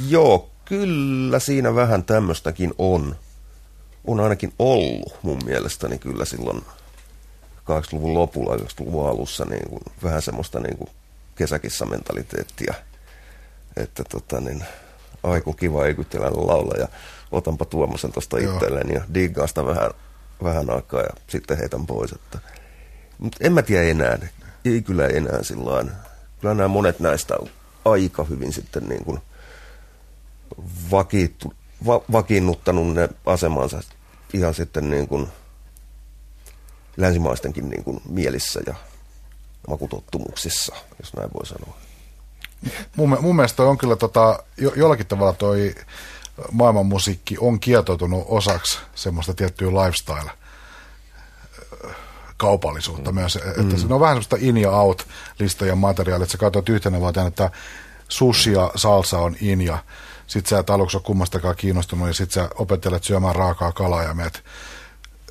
[0.08, 3.16] joo, kyllä siinä vähän tämmöistäkin on.
[4.06, 6.62] On ainakin ollut mun mielestäni kyllä silloin
[7.58, 10.90] 80-luvun lopulla, 90-luvun alussa niin kuin, vähän semmoista niin kuin
[11.36, 12.74] kesäkissa mentaliteettia.
[13.78, 14.64] Että tota niin,
[15.24, 16.88] aiku kiva egyptiläinen laula ja
[17.32, 19.92] otanpa Tuomasen tuosta itselleen ja diggaan sitä vähän,
[20.44, 22.12] vähän aikaa ja sitten heitän pois.
[22.12, 22.40] Että.
[23.20, 24.18] Mutta en mä tiedä enää,
[24.66, 25.86] ei kyllä enää sillä
[26.42, 27.48] Kyllä nämä monet näistä on
[27.86, 29.22] aika hyvin sitten niin kuin
[30.92, 31.54] vakiittu,
[31.86, 33.82] va, vakiinnuttanut ne asemansa
[34.34, 35.28] ihan sitten niin kuin
[36.98, 38.76] länsimaistenkin niin kuin mielissä ja
[39.68, 41.78] makutottumuksissa, jos näin voi sanoa.
[42.96, 45.76] Mun, mun mielestä toi on kyllä tota, jo, jollakin tavalla toi
[46.52, 50.32] maailmanmusiikki on kietoutunut osaksi semmoista tiettyä lifestyle
[52.38, 53.16] kaupallisuutta mm.
[53.16, 53.36] myös.
[53.36, 53.78] Että mm.
[53.78, 55.08] Se on vähän semmoista in ja out
[55.40, 57.52] listojen materiaalia, että sä katsot yhtenä vuoteen, että
[58.12, 59.78] sushi ja salsa on in ja
[60.28, 64.14] sit sä et aluksi ole kummastakaan kiinnostunut ja sit sä opettelet syömään raakaa kalaa ja
[64.14, 64.44] meet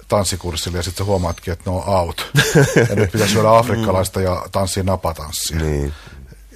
[0.08, 2.30] tanssikurssille ja sitten sä huomaatkin, että ne on out.
[2.90, 5.58] ja nyt pitäisi syödä afrikkalaista ja tanssia napatanssia.
[5.58, 5.92] Niin.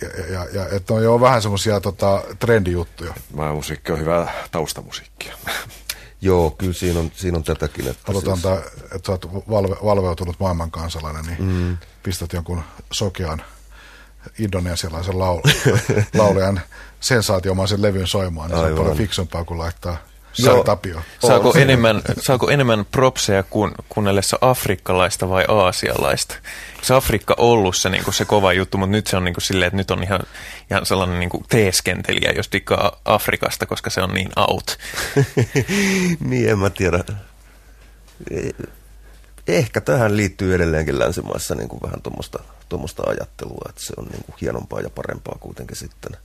[0.03, 3.15] Ja, ja, ja että on jo vähän semmoisia tota, trendijuttuja.
[3.55, 5.37] musiikki on hyvää taustamusiikkia.
[6.21, 7.89] Joo, kyllä siinä on, siinä on tätäkin.
[7.89, 8.53] Että Halutaan, siis...
[8.53, 11.79] että, että sä oot valve, valveutunut maailmankansalainen, niin mm.
[12.03, 12.63] pistät jonkun
[12.93, 13.43] sokean
[14.39, 15.41] indonesialaisen laul,
[16.19, 16.61] laulajan
[17.01, 18.69] sensaatiomaisen levyn soimaan, niin Aivan.
[18.69, 19.97] se on paljon fiksumpaa kuin laittaa
[20.43, 21.03] Sari Tapio.
[21.27, 26.35] Saako enemmän, saako enemmän propseja kuin kuunnellessa afrikkalaista vai aasialaista?
[26.83, 29.43] Se Afrikka ollut se, niin kuin se kova juttu, mutta nyt se on niin kuin
[29.43, 30.21] silleen, että nyt on ihan,
[30.71, 34.79] ihan sellainen niin kuin teeskentelijä, jos tikkaa Afrikasta, koska se on niin out.
[36.31, 37.05] niin, en mä tiedä.
[39.47, 42.03] Ehkä tähän liittyy edelleenkin länsimaissa niin kuin vähän
[42.69, 46.17] tuommoista ajattelua, että se on niin kuin hienompaa ja parempaa kuitenkin sitten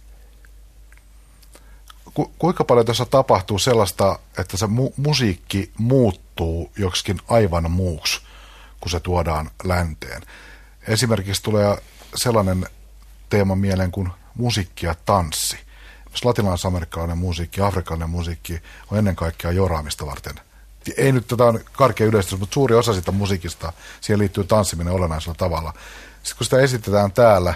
[2.13, 8.21] ku, kuinka paljon tässä tapahtuu sellaista, että se mu- musiikki muuttuu joksikin aivan muuksi,
[8.79, 10.21] kun se tuodaan länteen.
[10.87, 11.77] Esimerkiksi tulee
[12.15, 12.67] sellainen
[13.29, 15.57] teema mieleen kuin musiikki ja tanssi.
[16.09, 18.61] Myös latinalaisamerikkalainen musiikki, afrikkalainen musiikki
[18.91, 20.35] on ennen kaikkea joraamista varten.
[20.97, 25.35] Ei nyt tätä on karkea yleistys, mutta suuri osa sitä musiikista, siihen liittyy tanssiminen olennaisella
[25.37, 25.73] tavalla.
[26.23, 27.53] Sitten kun sitä esitetään täällä,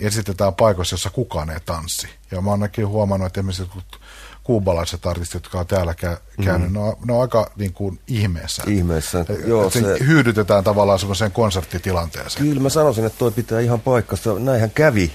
[0.00, 2.08] esitetään paikoissa, jossa kukaan ei tanssi.
[2.30, 3.98] Ja mä oon ainakin huomannut, että esimerkiksi
[4.42, 6.72] kuubalaiset artistit, jotka on täällä käynyt, mm.
[6.72, 8.62] ne, on, ne on aika niin kuin ihmeessä.
[8.66, 9.70] Ihmeessä, joo.
[9.70, 12.44] Se, hyydytetään tavallaan semmoiseen konserttitilanteeseen.
[12.44, 14.38] Kyllä mä sanoisin, että toi pitää ihan paikkansa.
[14.38, 15.12] Näinhän kävi,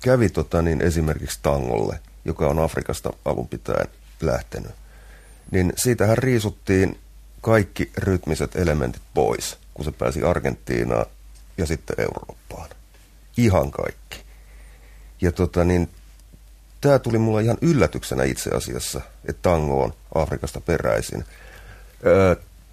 [0.00, 3.88] kävi tota, niin esimerkiksi tangolle, joka on Afrikasta alun pitäen
[4.20, 4.81] lähtenyt.
[5.52, 6.98] Niin siitähän riisuttiin
[7.40, 11.06] kaikki rytmiset elementit pois, kun se pääsi Argentiinaan
[11.58, 12.68] ja sitten Eurooppaan.
[13.36, 14.18] Ihan kaikki.
[15.20, 15.88] Ja tota, niin,
[16.80, 21.24] tämä tuli mulle ihan yllätyksenä itse asiassa, että tango on Afrikasta peräisin.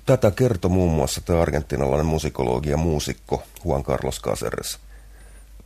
[0.05, 4.79] Tätä kertoi muun muassa tämä argentinalainen musikologi ja muusikko Juan Carlos Caceres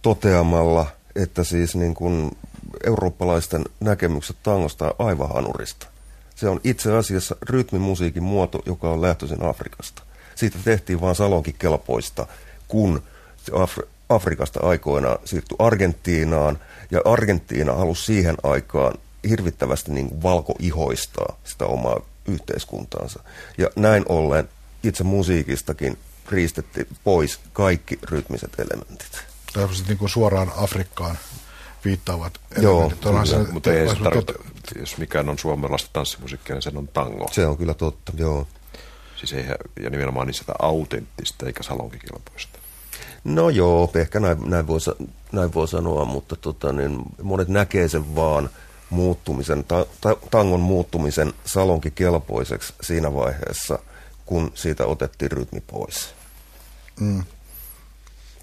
[0.02, 2.38] toteamalla, että siis niin kuin
[2.86, 5.93] eurooppalaisten näkemykset tangosta on aivan hanurista.
[6.36, 10.04] Se on itse asiassa rytmimusiikin muoto, joka on lähtöisin Afrikasta.
[10.36, 12.28] Siitä tehtiin vain salonkin kelpoista,
[12.68, 13.04] kun
[13.52, 16.60] Afri- Afrikasta aikoinaan siirtyi Argentiinaan,
[16.92, 18.94] ja Argentiina halusi siihen aikaan
[19.30, 23.20] hirvittävästi niin kuin valkoihoistaa sitä omaa yhteiskuntaansa.
[23.58, 24.50] Ja näin ollen
[24.84, 25.98] itse musiikistakin
[26.32, 29.24] riistettiin pois kaikki rytmiset elementit.
[29.54, 31.18] Tällaiset niin kuin suoraan Afrikkaan
[31.86, 33.06] viittaavat Joo, elementit.
[33.06, 34.34] Onhan kyllä, se- Mutta ei se tarkoita,
[34.80, 37.28] jos mikään on suomalaista tanssimusiikkia, niin sen on tango.
[37.32, 38.48] Se on kyllä totta, joo.
[39.16, 42.60] Siis eihän, ja nimenomaan niin sitä autenttista eikä salonkikelpoista.
[43.24, 44.80] No joo, ehkä näin, näin, voi,
[45.32, 48.50] näin voi sanoa, mutta tota, niin monet näkee sen vaan
[48.90, 53.80] muuttumisen, ta, ta, tangon muuttumisen salonkikelpoiseksi siinä vaiheessa,
[54.26, 56.14] kun siitä otettiin rytmi pois.
[57.00, 57.24] Mm.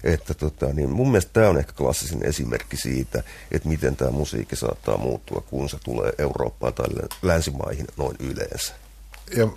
[0.03, 4.55] Että tota, niin mun mielestä tämä on ehkä klassisin esimerkki siitä, että miten tämä musiikki
[4.55, 8.73] saattaa muuttua, kun se tulee Eurooppaan tai lä- länsimaihin noin yleensä.
[9.37, 9.47] ja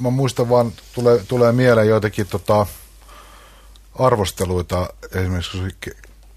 [0.00, 2.66] mä muistan vaan, tulee, tulee mieleen joitakin tota,
[3.94, 5.58] arvosteluita, esimerkiksi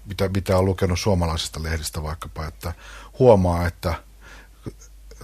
[0.06, 2.72] mitä, mitä on lukenut suomalaisista lehdistä vaikkapa, että
[3.18, 3.94] huomaa, että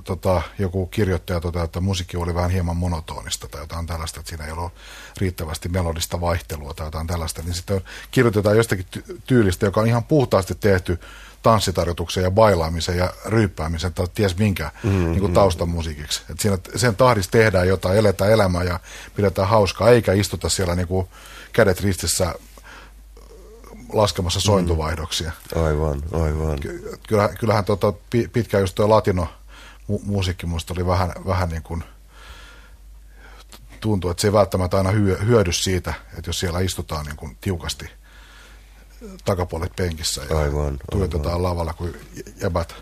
[0.08, 4.44] tota, joku kirjoittaja tota, että musiikki oli vähän hieman monotonista tai jotain tällaista, että siinä
[4.44, 4.72] ei ollut
[5.18, 10.04] riittävästi melodista vaihtelua tai jotain tällaista, niin sitten kirjoitetaan jostakin ty- tyylistä, joka on ihan
[10.04, 10.98] puhtaasti tehty
[11.42, 16.22] tanssitarjoituksen ja bailaamisen ja ryyppäämisen tai ties minkä mm, niin kuin taustamusiikiksi.
[16.30, 18.80] Et siinä, sen tahdissa tehdään jotain, eletään elämää ja
[19.16, 21.08] pidetään hauskaa, eikä istuta siellä niin kuin
[21.52, 22.34] kädet ristissä
[23.92, 25.32] laskemassa sointuvaihdoksia.
[25.56, 26.60] Aivan, aivan.
[26.60, 29.28] Ky- Kyllähän, kyllähän tota, pi- pitkään just tuo latino
[29.90, 31.84] mu- musiikki musta oli vähän, vähän niin kuin
[33.80, 37.36] tuntuu, että se ei välttämättä aina hyö, hyödy siitä, että jos siellä istutaan niin kuin
[37.40, 37.90] tiukasti
[39.24, 41.94] takapuolet penkissä ja Aivan, tuijotetaan lavalla, kun
[42.40, 42.74] jäbät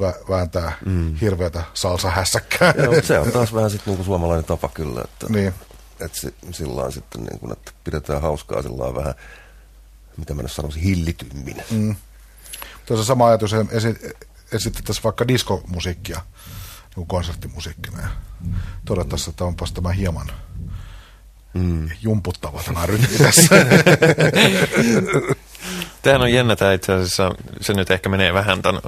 [0.00, 1.14] vä- vääntää mm.
[1.14, 2.74] hirveätä salsa hässäkkää.
[2.78, 5.54] Joo, mutta se on taas vähän sitten niinku suomalainen tapa kyllä, että, Niin.
[6.00, 9.14] että si, sillä sitten niin kuin, että pidetään hauskaa sillä vähän,
[10.16, 11.62] mitä mä nyt sanoisin, hillitymmin.
[11.70, 11.96] Mm.
[12.86, 14.12] Tuossa sama ajatus esi-
[14.52, 16.20] esitettäisiin vaikka diskomusiikkia
[16.96, 18.08] niin konserttimusiikkina ja
[18.84, 20.32] todettaisiin, että onpas tämä hieman
[21.54, 21.90] mm.
[22.02, 23.54] jumputtava tämä rytmi tässä.
[26.02, 28.82] Tämähän on jännä tämä itse asiassa, se nyt ehkä menee vähän tämän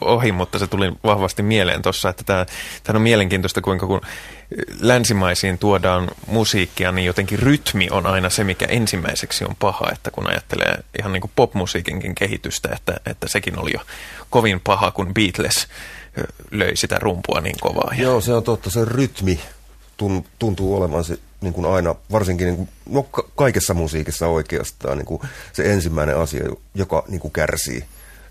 [0.00, 2.46] ohi, mutta se tuli vahvasti mieleen tuossa, että tämä,
[2.82, 4.00] tämä on mielenkiintoista, kuinka kun
[4.80, 10.30] länsimaisiin tuodaan musiikkia, niin jotenkin rytmi on aina se, mikä ensimmäiseksi on paha, että kun
[10.30, 13.80] ajattelee ihan niin kuin popmusiikinkin kehitystä, että, että sekin oli jo
[14.30, 15.68] kovin paha, kun Beatles
[16.50, 17.92] löi sitä rumpua niin kovaa.
[17.98, 18.70] Joo, se on totta.
[18.70, 19.40] Se rytmi
[19.96, 24.98] tun, tuntuu olevan se niin kuin aina, varsinkin niin kuin, no, ka- kaikessa musiikissa oikeastaan
[24.98, 25.22] niin kuin
[25.52, 27.84] se ensimmäinen asia, joka niin kuin kärsii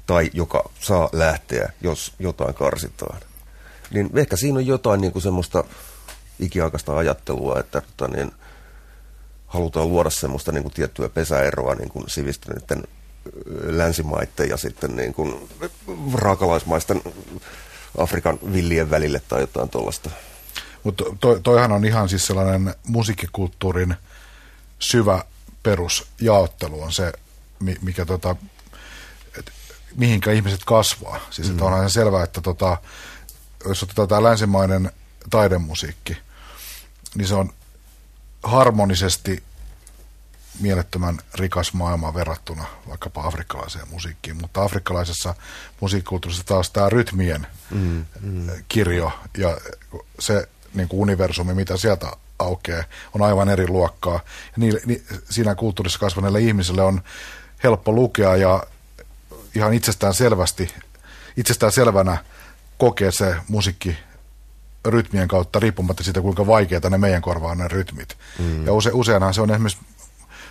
[0.07, 3.19] tai joka saa lähteä, jos jotain karsitaan.
[3.91, 5.63] Niin ehkä siinä on jotain niin kuin semmoista
[6.39, 8.31] ikiaikaista ajattelua, että tota, niin,
[9.47, 12.83] halutaan luoda semmoista niin kuin tiettyä pesäeroa niin kuin sivistyneiden
[13.63, 15.49] länsimaiden ja sitten niin kuin
[16.13, 17.01] raakalaismaisten
[17.97, 20.09] Afrikan villien välille tai jotain tuollaista.
[20.83, 23.95] Mutta to, toihan on ihan siis sellainen musiikkikulttuurin
[24.79, 25.23] syvä
[25.63, 27.13] perusjaottelu on se,
[27.59, 28.35] mi- mikä tota,
[29.39, 29.51] et,
[29.95, 31.19] mihinkä ihmiset kasvaa.
[31.29, 31.51] Siis mm.
[31.51, 32.77] että onhan se selvää, että tota,
[33.67, 34.91] jos otetaan tämä länsimainen
[35.29, 36.17] taidemusiikki,
[37.15, 37.53] niin se on
[38.43, 39.43] harmonisesti
[40.59, 45.35] mielettömän rikas maailma verrattuna vaikkapa afrikkalaiseen musiikkiin, mutta afrikkalaisessa
[45.79, 48.47] musiikkikulttuurissa taas tämä rytmien mm, mm.
[48.67, 49.57] kirjo ja
[50.19, 54.13] se niin kuin universumi, mitä sieltä aukeaa, on aivan eri luokkaa.
[54.13, 57.01] Ja niille, ni, siinä kulttuurissa kasvaneille ihmisille on
[57.63, 58.63] helppo lukea ja
[59.55, 60.73] ihan itsestään selvästi,
[61.37, 62.17] itsestään selvänä
[62.77, 63.97] kokea se musiikki
[64.85, 68.17] rytmien kautta, riippumatta siitä, kuinka vaikeita ne meidän korvaan ne rytmit.
[68.39, 68.65] Mm.
[68.65, 69.85] Ja use, useinhan se on esimerkiksi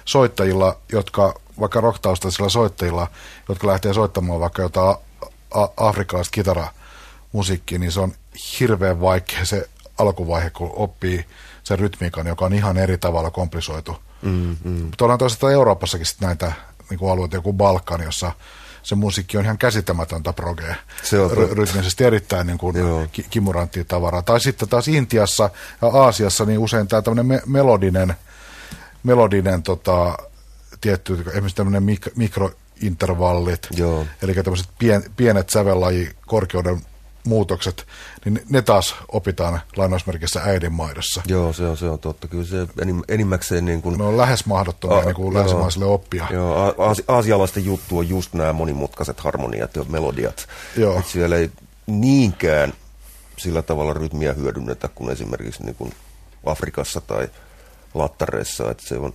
[0.05, 3.11] soittajilla, jotka, vaikka rocktaustaisilla soittajilla,
[3.49, 4.97] jotka lähtee soittamaan vaikka jotain
[5.77, 8.13] afrikkalaista kitaramusiikkia, niin se on
[8.61, 9.69] hirveän vaikea se
[10.01, 11.25] alkuvaihe, kun oppii
[11.63, 13.97] sen rytmiikan, joka on ihan eri tavalla komplisoitu.
[14.23, 14.71] Mm, mm.
[14.71, 16.53] Mutta ollaan toisaalta Euroopassakin sit näitä
[16.91, 18.33] niin kuin alueita, joku Balkan, jossa
[18.83, 20.75] se musiikki on ihan käsittämätöntä progea.
[21.03, 22.77] Se on Ry- rytmisesti erittäin niin kuin
[23.13, 24.23] ki- kimuranttia tavaraa.
[24.23, 25.51] Tai sitten taas Intiassa
[25.83, 28.15] ja Aasiassa, niin usein tämä tämmöinen me- melodinen,
[29.03, 30.17] melodinen tota,
[30.81, 34.07] tietty, esimerkiksi tämmöinen mik- mikrointervallit, Joo.
[34.23, 36.83] eli tämmöiset pien, pienet sävellaji korkeuden
[37.25, 37.87] muutokset,
[38.25, 41.23] niin ne taas opitaan lainausmerkissä äidinmaidossa.
[41.27, 42.29] Joo, se on, se on totta.
[42.29, 43.99] Kyllä se enim, enimmäkseen niin kuin...
[43.99, 45.41] Ne on lähes mahdottomia A- niin kuin joo.
[45.43, 46.27] länsimaisille oppia.
[46.31, 50.49] Joo, aasi- aasialaisten juttu on just nämä monimutkaiset harmoniat ja melodiat.
[50.77, 50.99] Joo.
[50.99, 51.51] Et siellä ei
[51.87, 52.73] niinkään
[53.37, 55.93] sillä tavalla rytmiä hyödynnetä kuin esimerkiksi niin kuin
[56.47, 57.29] Afrikassa tai
[57.95, 58.71] Lattareissa.
[58.71, 59.13] Että se on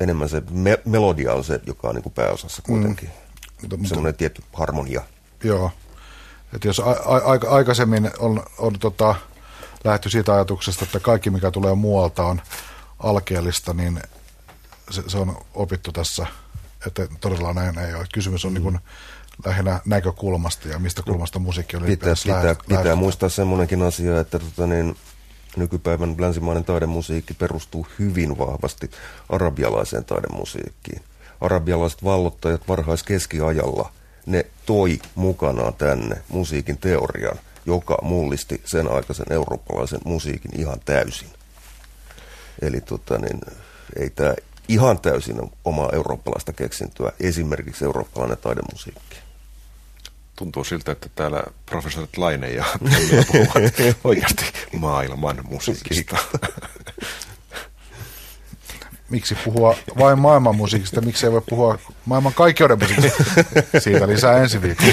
[0.00, 3.10] enemmän se me- melodia on se, joka on niin kuin pääosassa kuitenkin.
[3.76, 3.84] Mm.
[3.84, 5.02] Semmoinen tietty harmonia.
[5.44, 5.70] Joo.
[6.52, 9.14] Et jos a- a- aika- aikaisemmin on, on tota,
[9.84, 12.40] lähty siitä ajatuksesta, että kaikki mikä tulee muualta on
[12.98, 14.02] alkeellista, niin
[14.90, 16.26] se, se on opittu tässä,
[16.86, 18.06] että todella näin ei ole.
[18.14, 18.62] Kysymys on mm.
[18.62, 18.80] niin
[19.44, 24.20] lähinnä näkökulmasta ja mistä kulmasta musiikki oli Pitää, pitää, lähe- pitää lähe- muistaa semmoinenkin asia,
[24.20, 24.96] että tota niin,
[25.56, 28.90] nykypäivän länsimainen taidemusiikki perustuu hyvin vahvasti
[29.28, 31.02] arabialaiseen taidemusiikkiin.
[31.40, 33.92] Arabialaiset vallottajat varhaiskeskiajalla,
[34.26, 41.28] ne toi mukanaan tänne musiikin teorian, joka mullisti sen aikaisen eurooppalaisen musiikin ihan täysin.
[42.62, 43.40] Eli tota niin,
[43.96, 44.34] ei tämä
[44.68, 49.16] ihan täysin omaa eurooppalaista keksintöä, esimerkiksi eurooppalainen taidemusiikki.
[50.36, 52.64] Tuntuu siltä, että täällä professorit Laine ja
[53.32, 56.16] puhuvat oikeasti maailman musiikista.
[59.12, 63.24] Miksi puhua vain maailman musiikista, miksi ei voi puhua maailman kaikkeuden musiikista?
[63.78, 64.92] Siitä lisää ensi viikolla.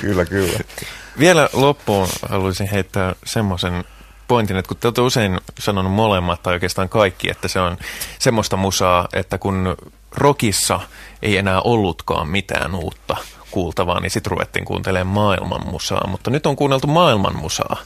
[0.00, 0.58] Kyllä, kyllä.
[1.18, 3.84] Vielä loppuun haluaisin heittää semmoisen
[4.28, 7.76] pointin, että kun te olette usein sanonut molemmat tai oikeastaan kaikki, että se on
[8.18, 9.76] semmoista musaa, että kun
[10.16, 10.80] rockissa
[11.22, 13.16] ei enää ollutkaan mitään uutta
[13.50, 16.06] kuultavaa, niin sitten ruvettiin kuuntelemaan maailman musaa.
[16.06, 17.76] Mutta nyt on kuunneltu maailman musaa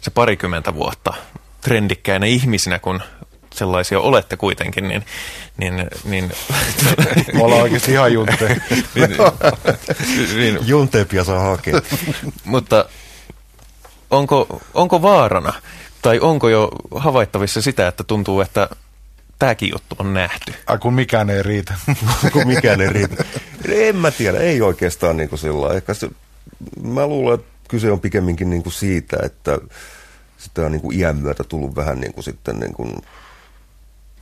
[0.00, 1.14] se parikymmentä vuotta
[1.60, 3.02] trendikkäinä ihmisinä, kun
[3.56, 5.04] sellaisia olette kuitenkin, niin,
[5.56, 6.32] niin, niin,
[7.32, 8.56] Me ollaan oikeasti ihan juntteja.
[8.94, 9.10] niin,
[10.36, 11.80] niin Junteepia saa hakea.
[12.44, 12.84] Mutta
[14.10, 15.52] onko, onko vaarana
[16.02, 18.68] tai onko jo havaittavissa sitä, että tuntuu, että
[19.38, 20.54] tämäkin juttu on nähty?
[20.66, 21.74] Ai kun mikään ei riitä.
[22.32, 23.24] kun mikään ei riitä.
[23.68, 25.74] En mä tiedä, ei oikeastaan niin kuin sillä.
[25.74, 26.10] Ehkä se,
[26.82, 29.58] mä luulen, että kyse on pikemminkin niin kuin siitä, että
[30.38, 32.96] sitä on niin kuin iän myötä tullut vähän niin kuin sitten niin kuin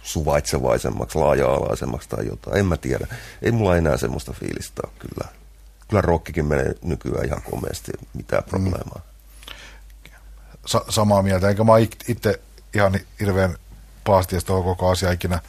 [0.05, 2.57] suvaitsevaisemmaksi, laaja-alaisemmaksi tai jotain.
[2.57, 3.07] En mä tiedä.
[3.43, 5.29] Ei mulla enää semmoista fiilistä ole kyllä.
[5.89, 9.01] Kyllä rockikin menee nykyään ihan komeasti, mitään probleemaa.
[10.67, 11.49] Sa- samaa mieltä.
[11.49, 11.73] Enkä mä
[12.09, 12.41] itse
[12.75, 13.57] ihan hirveän
[14.05, 15.41] pahasti tuohon koko asia ikinä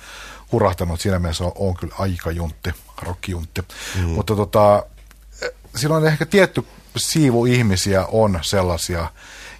[0.52, 1.02] hurahtanut.
[1.02, 2.70] Siinä mielessä on, on kyllä aika juntti,
[3.02, 3.62] rockijuntti.
[3.96, 4.02] Mm.
[4.02, 4.86] Mutta tota,
[5.42, 6.66] eh, on ehkä tietty
[6.98, 9.08] siivu ihmisiä on sellaisia,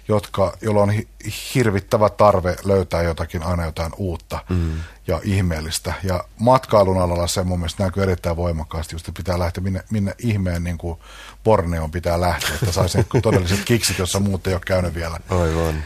[0.08, 1.08] jotka, joilla on hi-
[1.54, 4.72] hirvittävä tarve löytää jotakin, aina jotain uutta mm.
[5.06, 5.94] ja ihmeellistä.
[6.02, 10.14] Ja matkailun alalla se mun mielestä näkyy erittäin voimakkaasti, just että pitää lähteä, minne, minne
[10.18, 10.98] ihmeen niin kuin
[11.44, 15.18] Borneon pitää lähteä, että saisi todelliset kiksit, jossa muut ei ole käynyt vielä.
[15.28, 15.82] Aivan.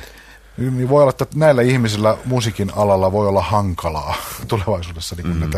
[0.56, 4.14] Niin voi olla, että näillä ihmisillä musiikin alalla voi olla hankalaa
[4.48, 5.50] tulevaisuudessa niin mm,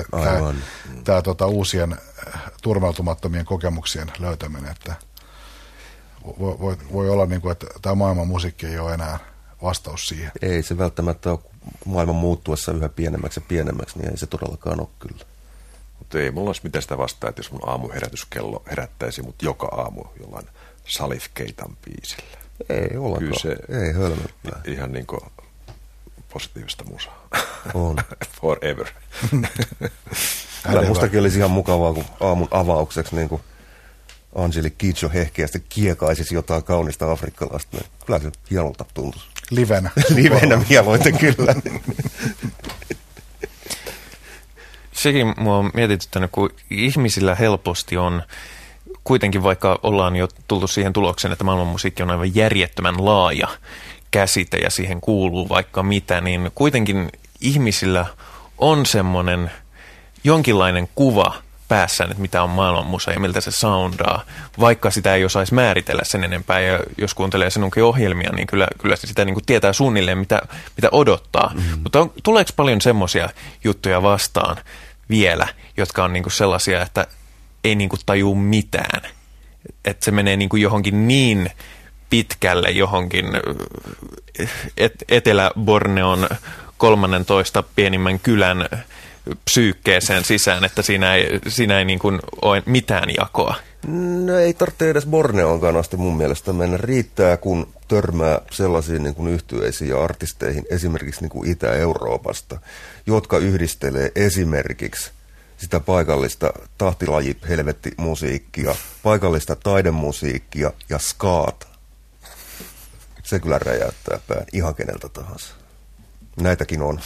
[1.04, 4.70] tämä tota, uusien äh, turmeltumattomien kokemuksien löytäminen.
[4.70, 4.94] Että
[6.24, 9.18] voi, voi, voi olla, niin kuin, että tämä maailman musiikki ei ole enää
[9.62, 10.32] vastaus siihen.
[10.42, 11.38] Ei se välttämättä ole
[11.84, 15.24] maailman muuttuessa yhä pienemmäksi ja pienemmäksi, niin ei se todellakaan ole kyllä.
[15.98, 20.04] Mutta ei mulla olisi mitään sitä vastaa, että jos mun aamuherätyskello herättäisi mut joka aamu
[20.20, 20.46] jollain
[20.84, 22.38] Salif Keitan biisillä.
[22.68, 23.18] Ei ollenkaan.
[23.18, 24.60] Kyllä se Ei hölmöppää.
[24.66, 25.20] ihan niin kuin
[26.32, 27.28] positiivista musaa.
[27.74, 27.96] On.
[28.40, 28.86] Forever.
[30.62, 33.42] Kyllä mustakin olisi ihan mukavaa, kun aamun avaukseksi niin kuin
[34.34, 37.78] Angeli Kidjo hehkeästi kiekaisisi jotain kaunista afrikkalaista.
[38.06, 39.26] Kyllä se hienolta tuntuisi.
[39.50, 39.90] Livenä.
[40.14, 41.54] Livenä mieluiten kyllä.
[44.92, 48.22] Sekin mua on mietityttänyt, kun ihmisillä helposti on,
[49.04, 53.48] kuitenkin vaikka ollaan jo tultu siihen tulokseen, että maailmanmusiikki on aivan järjettömän laaja
[54.10, 57.10] käsite ja siihen kuuluu vaikka mitä, niin kuitenkin
[57.40, 58.06] ihmisillä
[58.58, 59.50] on semmoinen
[60.24, 61.34] jonkinlainen kuva
[61.72, 64.24] päässään, että mitä on maailmanmusa ja miltä se soundaa,
[64.60, 66.60] vaikka sitä ei osaisi määritellä sen enempää.
[66.60, 70.42] Ja jos kuuntelee sinunkin ohjelmia, niin kyllä, kyllä se sitä niin kuin tietää suunnilleen, mitä,
[70.76, 71.52] mitä odottaa.
[71.54, 71.62] Mm.
[71.82, 73.28] Mutta on, tuleeko paljon semmoisia
[73.64, 74.56] juttuja vastaan
[75.08, 77.06] vielä, jotka on niin kuin sellaisia, että
[77.64, 79.02] ei niin kuin tajuu mitään?
[79.84, 81.50] Että se menee niin kuin johonkin niin
[82.10, 83.26] pitkälle johonkin
[84.76, 86.28] et, Etelä-Borneon
[86.76, 88.68] 13 pienimmän kylän
[89.44, 93.54] psyykkeeseen sisään, että siinä ei, siinä ei niin kuin ole mitään jakoa.
[94.26, 96.76] No ei tarvitse edes Borneonkaan asti mun mielestä mennä.
[96.76, 102.60] Riittää, kun törmää sellaisiin niin kuin yhtyeisiin ja artisteihin esimerkiksi niin kuin Itä-Euroopasta,
[103.06, 105.10] jotka yhdistelee esimerkiksi
[105.56, 107.90] sitä paikallista tahtilaji helvetti
[109.02, 111.66] paikallista taidemusiikkia ja skaata.
[113.22, 115.54] Se kyllä räjäyttää pään ihan keneltä tahansa.
[116.40, 117.00] Näitäkin on.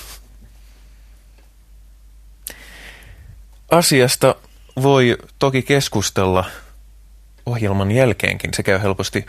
[3.70, 4.34] Asiasta
[4.82, 6.44] voi toki keskustella
[7.46, 8.54] ohjelman jälkeenkin.
[8.54, 9.26] Se käy helposti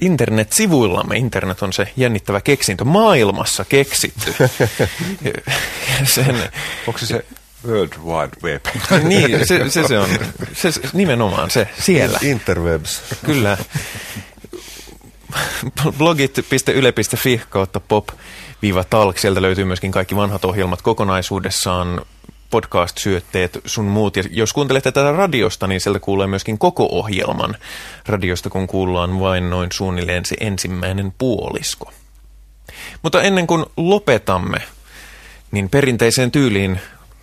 [0.00, 1.16] internet-sivuillamme.
[1.16, 4.34] Internet on se jännittävä keksintö, maailmassa keksitty.
[6.04, 6.50] sen,
[6.86, 7.24] Onko se se
[7.66, 8.64] World Wide Web?
[9.08, 10.08] niin, se, se, se on
[10.52, 12.18] se, nimenomaan se siellä.
[12.22, 13.02] Interwebs.
[13.24, 13.58] Kyllä.
[15.98, 19.18] blogit.yle.fi kautta pop-talk.
[19.18, 22.02] Sieltä löytyy myöskin kaikki vanhat ohjelmat kokonaisuudessaan,
[22.52, 24.16] podcast-syötteet, sun muut.
[24.16, 27.56] Ja jos kuuntelette tätä radiosta, niin sieltä kuulee myöskin koko ohjelman
[28.06, 31.92] radiosta, kun kuullaan vain noin suunnilleen se ensimmäinen puolisko.
[33.02, 34.58] Mutta ennen kuin lopetamme,
[35.52, 36.80] niin perinteiseen tyyliin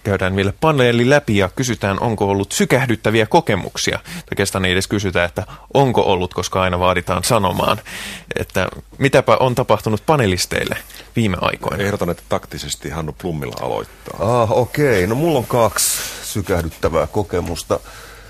[0.09, 3.99] käydään vielä paneeli läpi ja kysytään, onko ollut sykähdyttäviä kokemuksia.
[4.31, 5.43] Oikeastaan ei edes kysytä, että
[5.73, 7.77] onko ollut, koska aina vaaditaan sanomaan,
[8.39, 10.77] että mitäpä on tapahtunut panelisteille
[11.15, 11.83] viime aikoina.
[11.83, 14.41] Ehdotan, että taktisesti Hannu Plummilla aloittaa.
[14.41, 15.03] Ah, okei.
[15.03, 15.07] Okay.
[15.07, 17.79] No mulla on kaksi sykähdyttävää kokemusta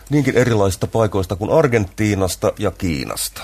[0.09, 3.41] niinkin erilaisista paikoista kuin Argentiinasta ja Kiinasta.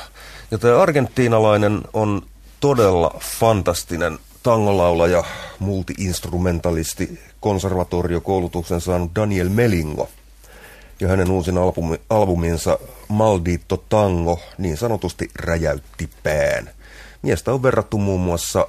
[0.51, 2.21] Ja tämä argentiinalainen on
[2.59, 5.23] todella fantastinen tangolaulaja,
[5.59, 10.09] multiinstrumentalisti, konservatoriokoulutuksen saanut Daniel Melingo.
[10.99, 16.69] Ja hänen uusin albumi, albuminsa Maldito Tango niin sanotusti räjäytti pään.
[17.21, 18.67] Miestä on verrattu muun muassa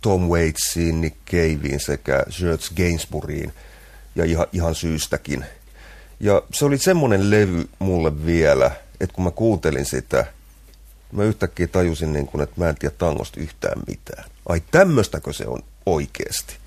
[0.00, 3.52] Tom Waitsiin, Nick Caveen sekä George Gainsbourghiin
[4.16, 5.44] ja ihan, ihan syystäkin.
[6.20, 8.70] Ja se oli semmoinen levy mulle vielä,
[9.00, 10.26] että kun mä kuuntelin sitä,
[11.12, 14.24] mä yhtäkkiä tajusin, niin kun, että mä en tiedä tangosta yhtään mitään.
[14.48, 16.65] Ai tämmöistäkö se on oikeasti?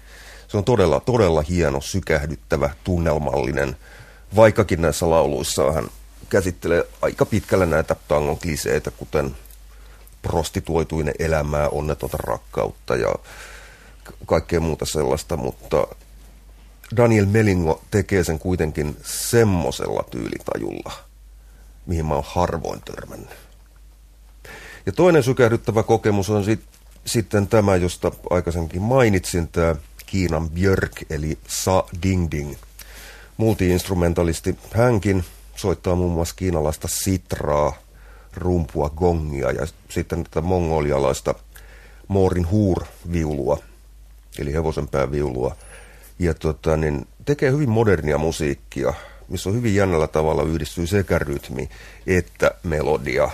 [0.49, 3.77] Se on todella, todella hieno, sykähdyttävä, tunnelmallinen,
[4.35, 5.89] vaikkakin näissä lauluissa hän
[6.29, 9.35] käsittelee aika pitkälle näitä tangon kliseitä, kuten
[10.21, 13.15] prostituoituinen elämää, onnetonta rakkautta ja
[14.25, 15.87] kaikkea muuta sellaista, mutta
[16.97, 20.93] Daniel Melingo tekee sen kuitenkin semmosella tyylitajulla,
[21.85, 23.29] mihin mä oon harvoin törmännyt.
[24.85, 26.61] Ja toinen sykähdyttävä kokemus on sit,
[27.05, 29.75] sitten tämä, josta aikaisemmin mainitsin, tämä
[30.09, 32.55] Kiinan Björk, eli Sa Ding Ding.
[33.37, 35.23] Multiinstrumentalisti hänkin
[35.55, 37.73] soittaa muun muassa kiinalaista sitraa,
[38.33, 41.35] rumpua, gongia ja sitten tätä mongolialaista
[42.07, 43.57] Moorin huur-viulua,
[44.39, 45.55] eli hevosenpääviulua.
[46.19, 48.93] Ja tota, niin tekee hyvin modernia musiikkia,
[49.27, 51.69] missä on hyvin jännällä tavalla yhdistyy sekä rytmi
[52.07, 53.29] että melodia.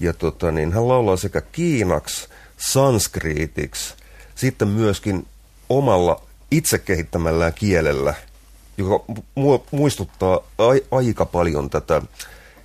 [0.00, 3.94] Ja tota, niin hän laulaa sekä kiinaksi, sanskriitiksi,
[4.34, 5.26] sitten myöskin
[5.68, 8.14] omalla itse kehittämällään kielellä,
[8.76, 9.04] joka
[9.70, 10.40] muistuttaa
[10.90, 12.02] aika paljon tätä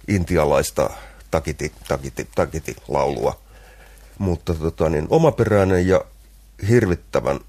[0.07, 0.89] intialaista
[1.31, 3.39] takiti, takiti, takiti laulua.
[4.17, 6.01] Mutta tota, niin, omaperäinen ja
[6.69, 7.39] hirvittävän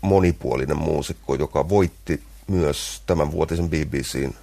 [0.00, 4.34] monipuolinen muusikko, joka voitti myös tämän vuotisen BBCn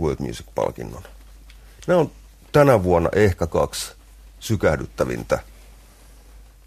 [0.00, 1.02] World Music-palkinnon.
[1.86, 2.10] Ne on
[2.52, 3.92] tänä vuonna ehkä kaksi
[4.40, 5.38] sykähdyttävintä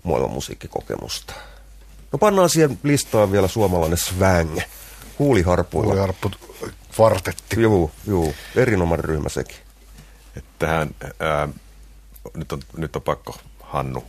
[0.04, 1.34] maailman musiikkikokemusta.
[2.12, 4.60] No pannaan siihen listaan vielä suomalainen swang.
[5.20, 5.86] Huuliharpuilla.
[5.86, 6.32] Huuliharppu
[7.00, 7.62] vartetti.
[7.62, 8.34] Joo, joo.
[8.56, 9.58] Erinomainen ryhmä sekin.
[10.36, 10.90] Että tähän,
[11.20, 11.50] ää,
[12.34, 14.04] nyt, on, nyt on pakko, Hannu.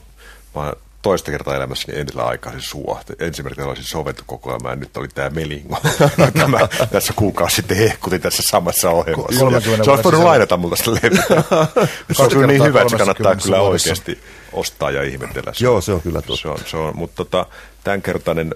[0.55, 0.73] Mä
[1.03, 3.01] toista kertaa elämässäni edellä aikaisin sua.
[3.19, 5.77] Ensimmäinen olisin sovettu koko ajan, ja nyt oli tämä Melingo.
[6.41, 6.59] tämä
[6.93, 9.39] tässä kuukausi sitten hehkutin tässä samassa ohjelmassa.
[9.39, 11.43] Se olisi voinut lainata multa sitä levyä.
[12.13, 14.21] se on kyllä niin hyvä, että se kannattaa kyllä oikeasti
[14.53, 15.53] ostaa ja ihmetellä.
[15.61, 16.43] Joo, se on kyllä totta.
[16.43, 17.47] Se on, se on, mutta tota,
[17.85, 18.55] tämänkertainen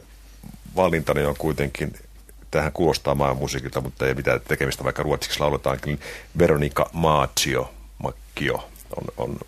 [0.76, 1.92] valintani on kuitenkin
[2.50, 5.90] tähän kuulostaa maailman musiikilta, mutta ei mitään tekemistä, vaikka ruotsiksi lauletaankin.
[5.90, 6.00] Niin
[6.38, 9.38] Veronika Maaccio, Makkio, on, on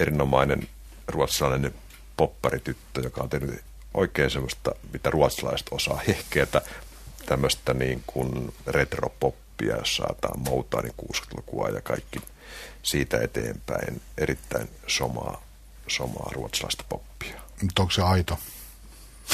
[0.00, 0.68] erinomainen
[1.08, 1.74] ruotsalainen
[2.20, 3.60] popparityttö, joka on tehnyt
[3.94, 6.60] oikein semmoista, mitä ruotsalaiset osaa hehkeätä,
[7.26, 12.20] tämmöistä niin kuin retropoppia, jos saataan Motardin 60-lukua ja kaikki
[12.82, 14.00] siitä eteenpäin.
[14.18, 15.42] Erittäin somaa,
[15.88, 17.40] somaa ruotsalaista poppia.
[17.62, 18.38] Mutta onko se aito?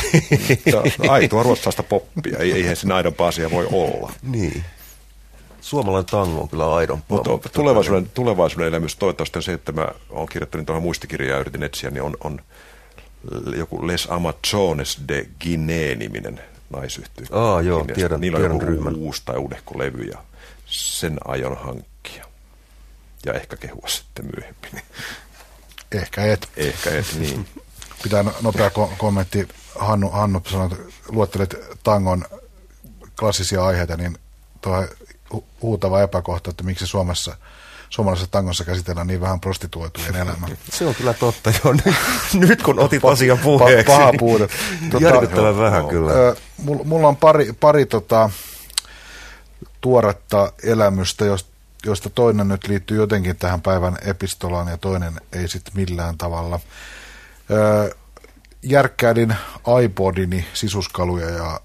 [0.72, 2.38] no, aitoa ruotsalaista poppia.
[2.38, 4.12] Ei, eihän siinä aidompaa asia voi olla.
[4.22, 4.64] Niin.
[5.60, 7.16] Suomalainen tango on kyllä aidompaa.
[7.16, 11.40] Mutta, mutta tulevaisuuden, tulevaisuuden elämys toivottavasti on se, että mä oon kirjoittanut tuohon muistikirjaan ja
[11.40, 12.40] yritin etsiä, niin on, on
[13.56, 17.26] joku Les Amazones de Guinea-niminen naisyhtiö.
[17.30, 17.94] Aa, joo, Guineasta.
[17.94, 18.94] tiedän, Niillä tiedän on joku ryhmän.
[18.96, 20.18] uusi tai uudehko levy ja
[20.66, 22.24] sen aion hankkia.
[23.26, 24.82] Ja ehkä kehua sitten myöhemmin.
[25.92, 26.48] Ehkä et.
[26.56, 27.48] Ehkä et, niin.
[28.02, 29.48] Pitää no- nopea ko- kommentti.
[29.78, 30.76] Hannu, Hannu sanoi, että
[31.08, 32.24] luettelet tangon
[33.18, 34.18] klassisia aiheita, niin
[34.60, 34.86] tuo
[35.34, 37.36] hu- huutava epäkohta, että miksi Suomessa
[37.90, 40.48] suomalaisessa tangossa käsitellään niin vähän prostituoitujen elämää.
[40.72, 41.74] Se on kyllä totta, joo.
[42.34, 43.84] Nyt, kun otit asian puheeksi.
[43.84, 44.48] Paha puute.
[44.90, 45.90] Tota, Järkyttävän vähän joo.
[45.90, 46.12] kyllä.
[46.84, 48.30] Mulla on pari, pari tota,
[49.80, 51.24] tuoretta elämystä,
[51.86, 56.60] joista toinen nyt liittyy jotenkin tähän päivän epistolaan ja toinen ei sitten millään tavalla.
[58.62, 59.36] Järkkäilin
[59.84, 61.60] iPodini sisuskaluja ja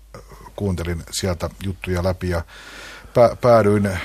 [0.55, 2.41] kuuntelin sieltä juttuja läpi ja
[3.07, 3.99] pä- päädyin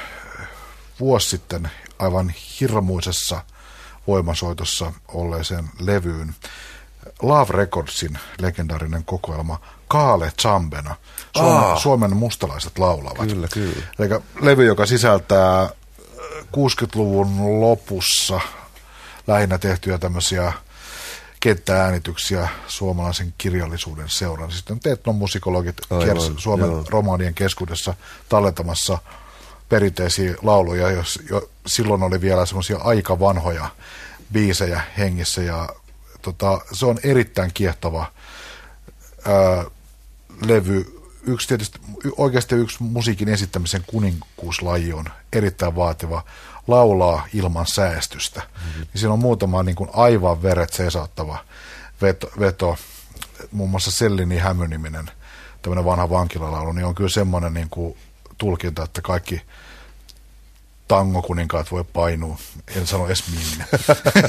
[1.00, 3.44] vuosi sitten aivan hirmuisessa
[4.07, 6.34] voimasoitossa olleeseen levyyn.
[7.22, 10.94] Love Recordsin legendaarinen kokoelma Kaale Chambena,
[11.36, 11.78] Suomen, Aa.
[11.78, 13.28] Suomen mustalaiset laulavat.
[13.28, 13.82] Kyllä, kyllä.
[13.99, 14.09] Eli
[14.40, 15.70] levy, joka sisältää äh,
[16.42, 18.40] 60-luvun lopussa
[19.26, 20.53] lähinnä tehtyjä tämmöisiä
[21.40, 24.53] kenttääänityksiä suomalaisen kirjallisuuden seuran.
[24.53, 26.84] Sitten etnomusikologit Aivan, kiersi Suomen joo.
[26.90, 27.94] romaanien keskuudessa
[28.28, 28.99] tallentamassa
[29.68, 33.68] perinteisiä lauluja, jos jo silloin oli vielä semmoisia aika vanhoja
[34.32, 35.68] biisejä hengissä ja
[36.22, 38.12] tota, se on erittäin kiehtova
[39.26, 39.64] ää,
[40.46, 40.92] levy.
[41.28, 41.78] Yksi tietysti,
[42.16, 46.24] oikeasti yksi musiikin esittämisen kuninkuuslaji on erittäin vaativa.
[46.66, 48.40] Laulaa ilman säästystä.
[48.40, 48.80] Mm-hmm.
[48.80, 51.38] Niin siinä on muutama niin kuin aivan veret seisauttava
[52.02, 52.76] veto, veto.
[53.52, 55.10] Muun muassa Sellini Hämyniminen,
[55.62, 57.96] tämmöinen vanha vankilalaulu, niin on kyllä semmoinen niin kuin
[58.39, 59.43] tulkinta, että kaikki
[60.89, 62.39] tangokuninkaat voi painua,
[62.76, 63.64] en sano edes minne.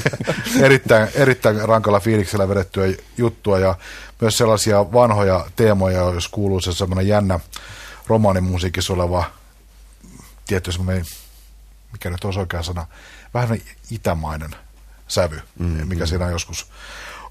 [0.66, 2.84] erittäin, erittäin rankalla fiiliksellä vedettyä
[3.16, 3.74] juttua ja
[4.20, 7.40] myös sellaisia vanhoja teemoja, jos kuuluu se semmoinen jännä
[8.06, 9.24] romaanimusiikissa oleva
[10.46, 11.04] tietty semmoinen,
[11.92, 12.86] mikä nyt olisi oikea sana,
[13.34, 13.58] vähän
[13.90, 14.50] itämainen
[15.08, 15.88] sävy, mm-hmm.
[15.88, 16.66] mikä siinä on joskus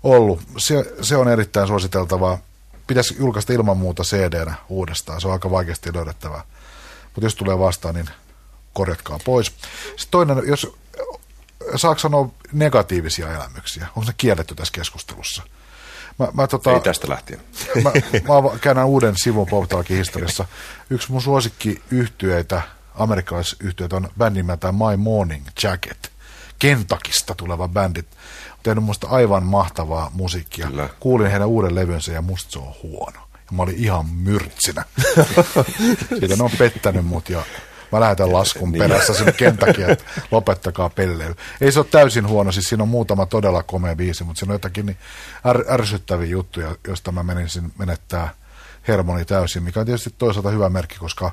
[0.04, 0.42] ollut.
[0.58, 2.38] Se, se on erittäin suositeltavaa.
[2.88, 6.44] Pitäisi julkaista ilman muuta CD-nä uudestaan, se on aika vaikeasti löydettävää.
[7.18, 8.10] Mutta jos tulee vastaan, niin
[8.74, 9.48] korjatkaa pois.
[9.48, 10.76] Sitten toinen, jos
[11.76, 15.44] saako sanoa negatiivisia elämyksiä, onko ne kielletty tässä keskustelussa?
[16.20, 17.40] Mä, mä, tota, Ei tästä lähtien.
[17.84, 20.46] mä, mä käännän uuden sivun Poptalkin historiassa.
[20.90, 22.62] Yksi mun suosikki yhtyeitä,
[22.96, 26.12] amerikkalaisyhtyeitä on bändi nimeltään My Morning Jacket.
[26.60, 28.00] Kentakista tuleva bändi.
[28.52, 30.68] On tehnyt musta aivan mahtavaa musiikkia.
[30.68, 30.90] Kyllä.
[31.00, 33.27] Kuulin heidän uuden levynsä ja musta se on huono.
[33.52, 34.84] Ja mä olin ihan myrtsinä.
[36.20, 37.44] Siitä ne on pettänyt mut ja
[37.92, 38.80] mä lähetän laskun Niin.
[38.80, 41.36] perässä sinne Kentakia, että lopettakaa pelleily.
[41.62, 44.56] Ei se ole täysin huono, siis siinä on muutama todella komea biisi, mutta siinä on
[44.56, 44.98] jotakin niin
[45.46, 48.30] är, ärsyttäviä juttuja, joista mä menisin menettää
[48.88, 51.32] hermoni täysin, mikä on tietysti toisaalta hyvä merkki, koska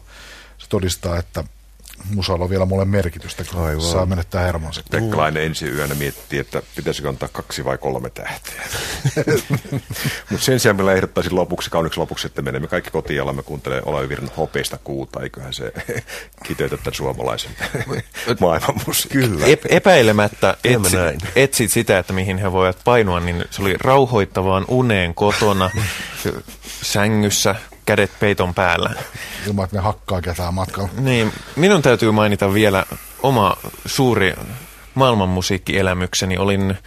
[0.59, 1.45] se todistaa, että
[2.15, 3.83] musalla on vielä mulle merkitystä, kun Aivan.
[3.83, 4.83] saa menettää hermonsa.
[4.91, 8.63] Pekkalainen ensi yönä miettii, että pitäisikö antaa kaksi vai kolme tähteä.
[10.31, 13.83] Mutta sen sijaan meillä ehdottaisin lopuksi, kauniksi lopuksi, että menemme kaikki kotiin ja alamme kuuntelee
[13.85, 15.21] Olavi Virran hopeista kuuta.
[15.23, 15.73] Eiköhän se
[16.47, 17.51] kiteytä tämän suomalaisen
[18.41, 19.21] maailman musiikin.
[19.21, 19.47] Kyllä.
[19.47, 21.19] Ep- epäilemättä Teemme etsi, näin.
[21.37, 25.71] etsit sitä, että mihin he voivat painua, niin se oli rauhoittavaan uneen kotona,
[26.83, 27.55] sängyssä,
[27.87, 28.91] kädet peiton päällä.
[29.47, 30.89] Ilman, että ne hakkaa ketään matkalla.
[30.99, 32.87] Niin, minun täytyy mainita vielä
[33.23, 33.57] oma
[33.87, 34.35] suuri
[34.95, 36.39] maailmanmusiikkielämykseni.
[36.39, 36.79] Olin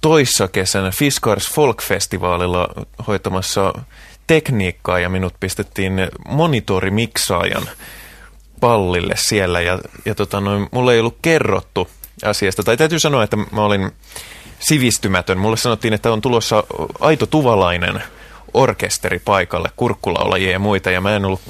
[0.00, 3.72] toissa kesänä Fiskars Folk-festivaalilla hoitamassa
[4.26, 5.92] tekniikkaa ja minut pistettiin
[6.28, 7.68] monitorimiksaajan
[8.60, 11.88] pallille siellä ja, ja tota noin, mulle ei ollut kerrottu
[12.24, 12.62] asiasta.
[12.62, 13.90] Tai täytyy sanoa, että mä olin
[14.58, 15.38] sivistymätön.
[15.38, 16.64] Mulle sanottiin, että on tulossa
[17.00, 18.02] aito tuvalainen
[18.54, 21.40] orkesteri paikalle, kurkkulaulajia ja muita, ja mä en ollut,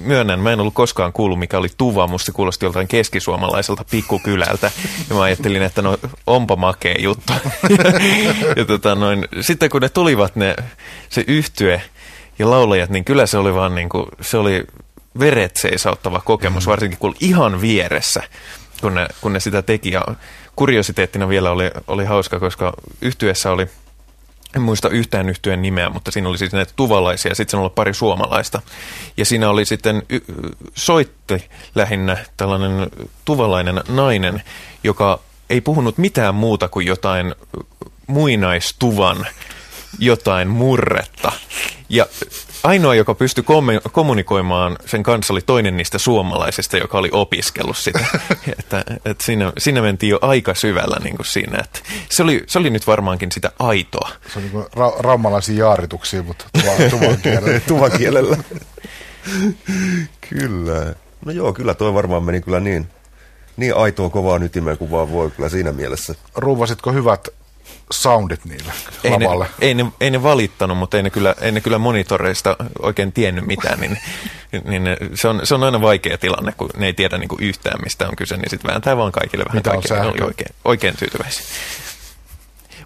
[0.00, 4.70] myönnän, mä en ollut koskaan kuullut, mikä oli tuva, musta kuulosti joltain keskisuomalaiselta pikkukylältä,
[5.08, 7.32] ja mä ajattelin, että no onpa makea juttu.
[7.68, 7.84] ja,
[8.56, 10.56] ja tota noin, sitten kun ne tulivat ne,
[11.08, 11.82] se yhtye
[12.38, 14.64] ja laulajat, niin kyllä se oli vaan niin kuin, se oli
[15.18, 18.22] veret seisauttava kokemus, varsinkin kun ihan vieressä,
[18.80, 20.04] kun ne, kun ne sitä teki, ja
[20.56, 23.66] kuriositeettina vielä oli, oli hauska, koska yhtyessä oli
[24.56, 28.62] en muista yhtään yhtyeen nimeä, mutta siinä oli siis näitä tuvalaisia sitten oli pari suomalaista.
[29.16, 30.20] Ja siinä oli sitten y-
[30.74, 32.90] soitti lähinnä tällainen
[33.24, 34.42] tuvalainen nainen,
[34.84, 35.20] joka
[35.50, 37.34] ei puhunut mitään muuta kuin jotain
[38.06, 39.26] muinaistuvan
[39.98, 41.32] jotain murretta.
[41.88, 42.06] Ja
[42.64, 48.04] ainoa, joka pystyi komme- kommunikoimaan sen kanssa, oli toinen niistä suomalaisista, joka oli opiskellut sitä.
[48.58, 51.58] että, että siinä, siinä mentiin jo aika syvällä niin kuin siinä.
[51.64, 51.78] Että
[52.10, 54.10] se, oli, se oli nyt varmaankin sitä aitoa.
[54.32, 57.60] Se on niin kuin ra- raumalaisia jaarituksia, mutta tuvan, tuvan kielellä.
[57.60, 58.36] Tuvakielellä.
[60.28, 60.94] kyllä.
[61.24, 62.86] No joo, kyllä toi varmaan meni kyllä niin,
[63.56, 66.14] niin aitoa kovaa ytimeen kuin vaan voi kyllä siinä mielessä.
[66.36, 67.28] Ruuvasitko hyvät
[67.92, 68.72] soundit niille
[69.04, 69.46] Ei ne, lavalle?
[69.60, 73.46] ei, ne, ei ne valittanut, mutta ei ne kyllä, ei ne kyllä monitoreista oikein tiennyt
[73.46, 73.98] mitään, niin,
[74.64, 77.42] niin ne- se, on, se on aina vaikea tilanne, kun ne ei tiedä niin kuin
[77.42, 80.00] yhtään mistä on kyse, niin sitten vääntää vaan kaikille vähän Mitä kaikille.
[80.00, 81.44] Ne oli oikein, oikein tyytyväisiä.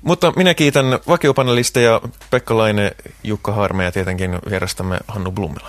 [0.02, 2.92] Mutta minä kiitän vakiopanelisteja Pekka Laine,
[3.24, 5.60] Jukka Harme ja tietenkin vierastamme Hannu Blumila.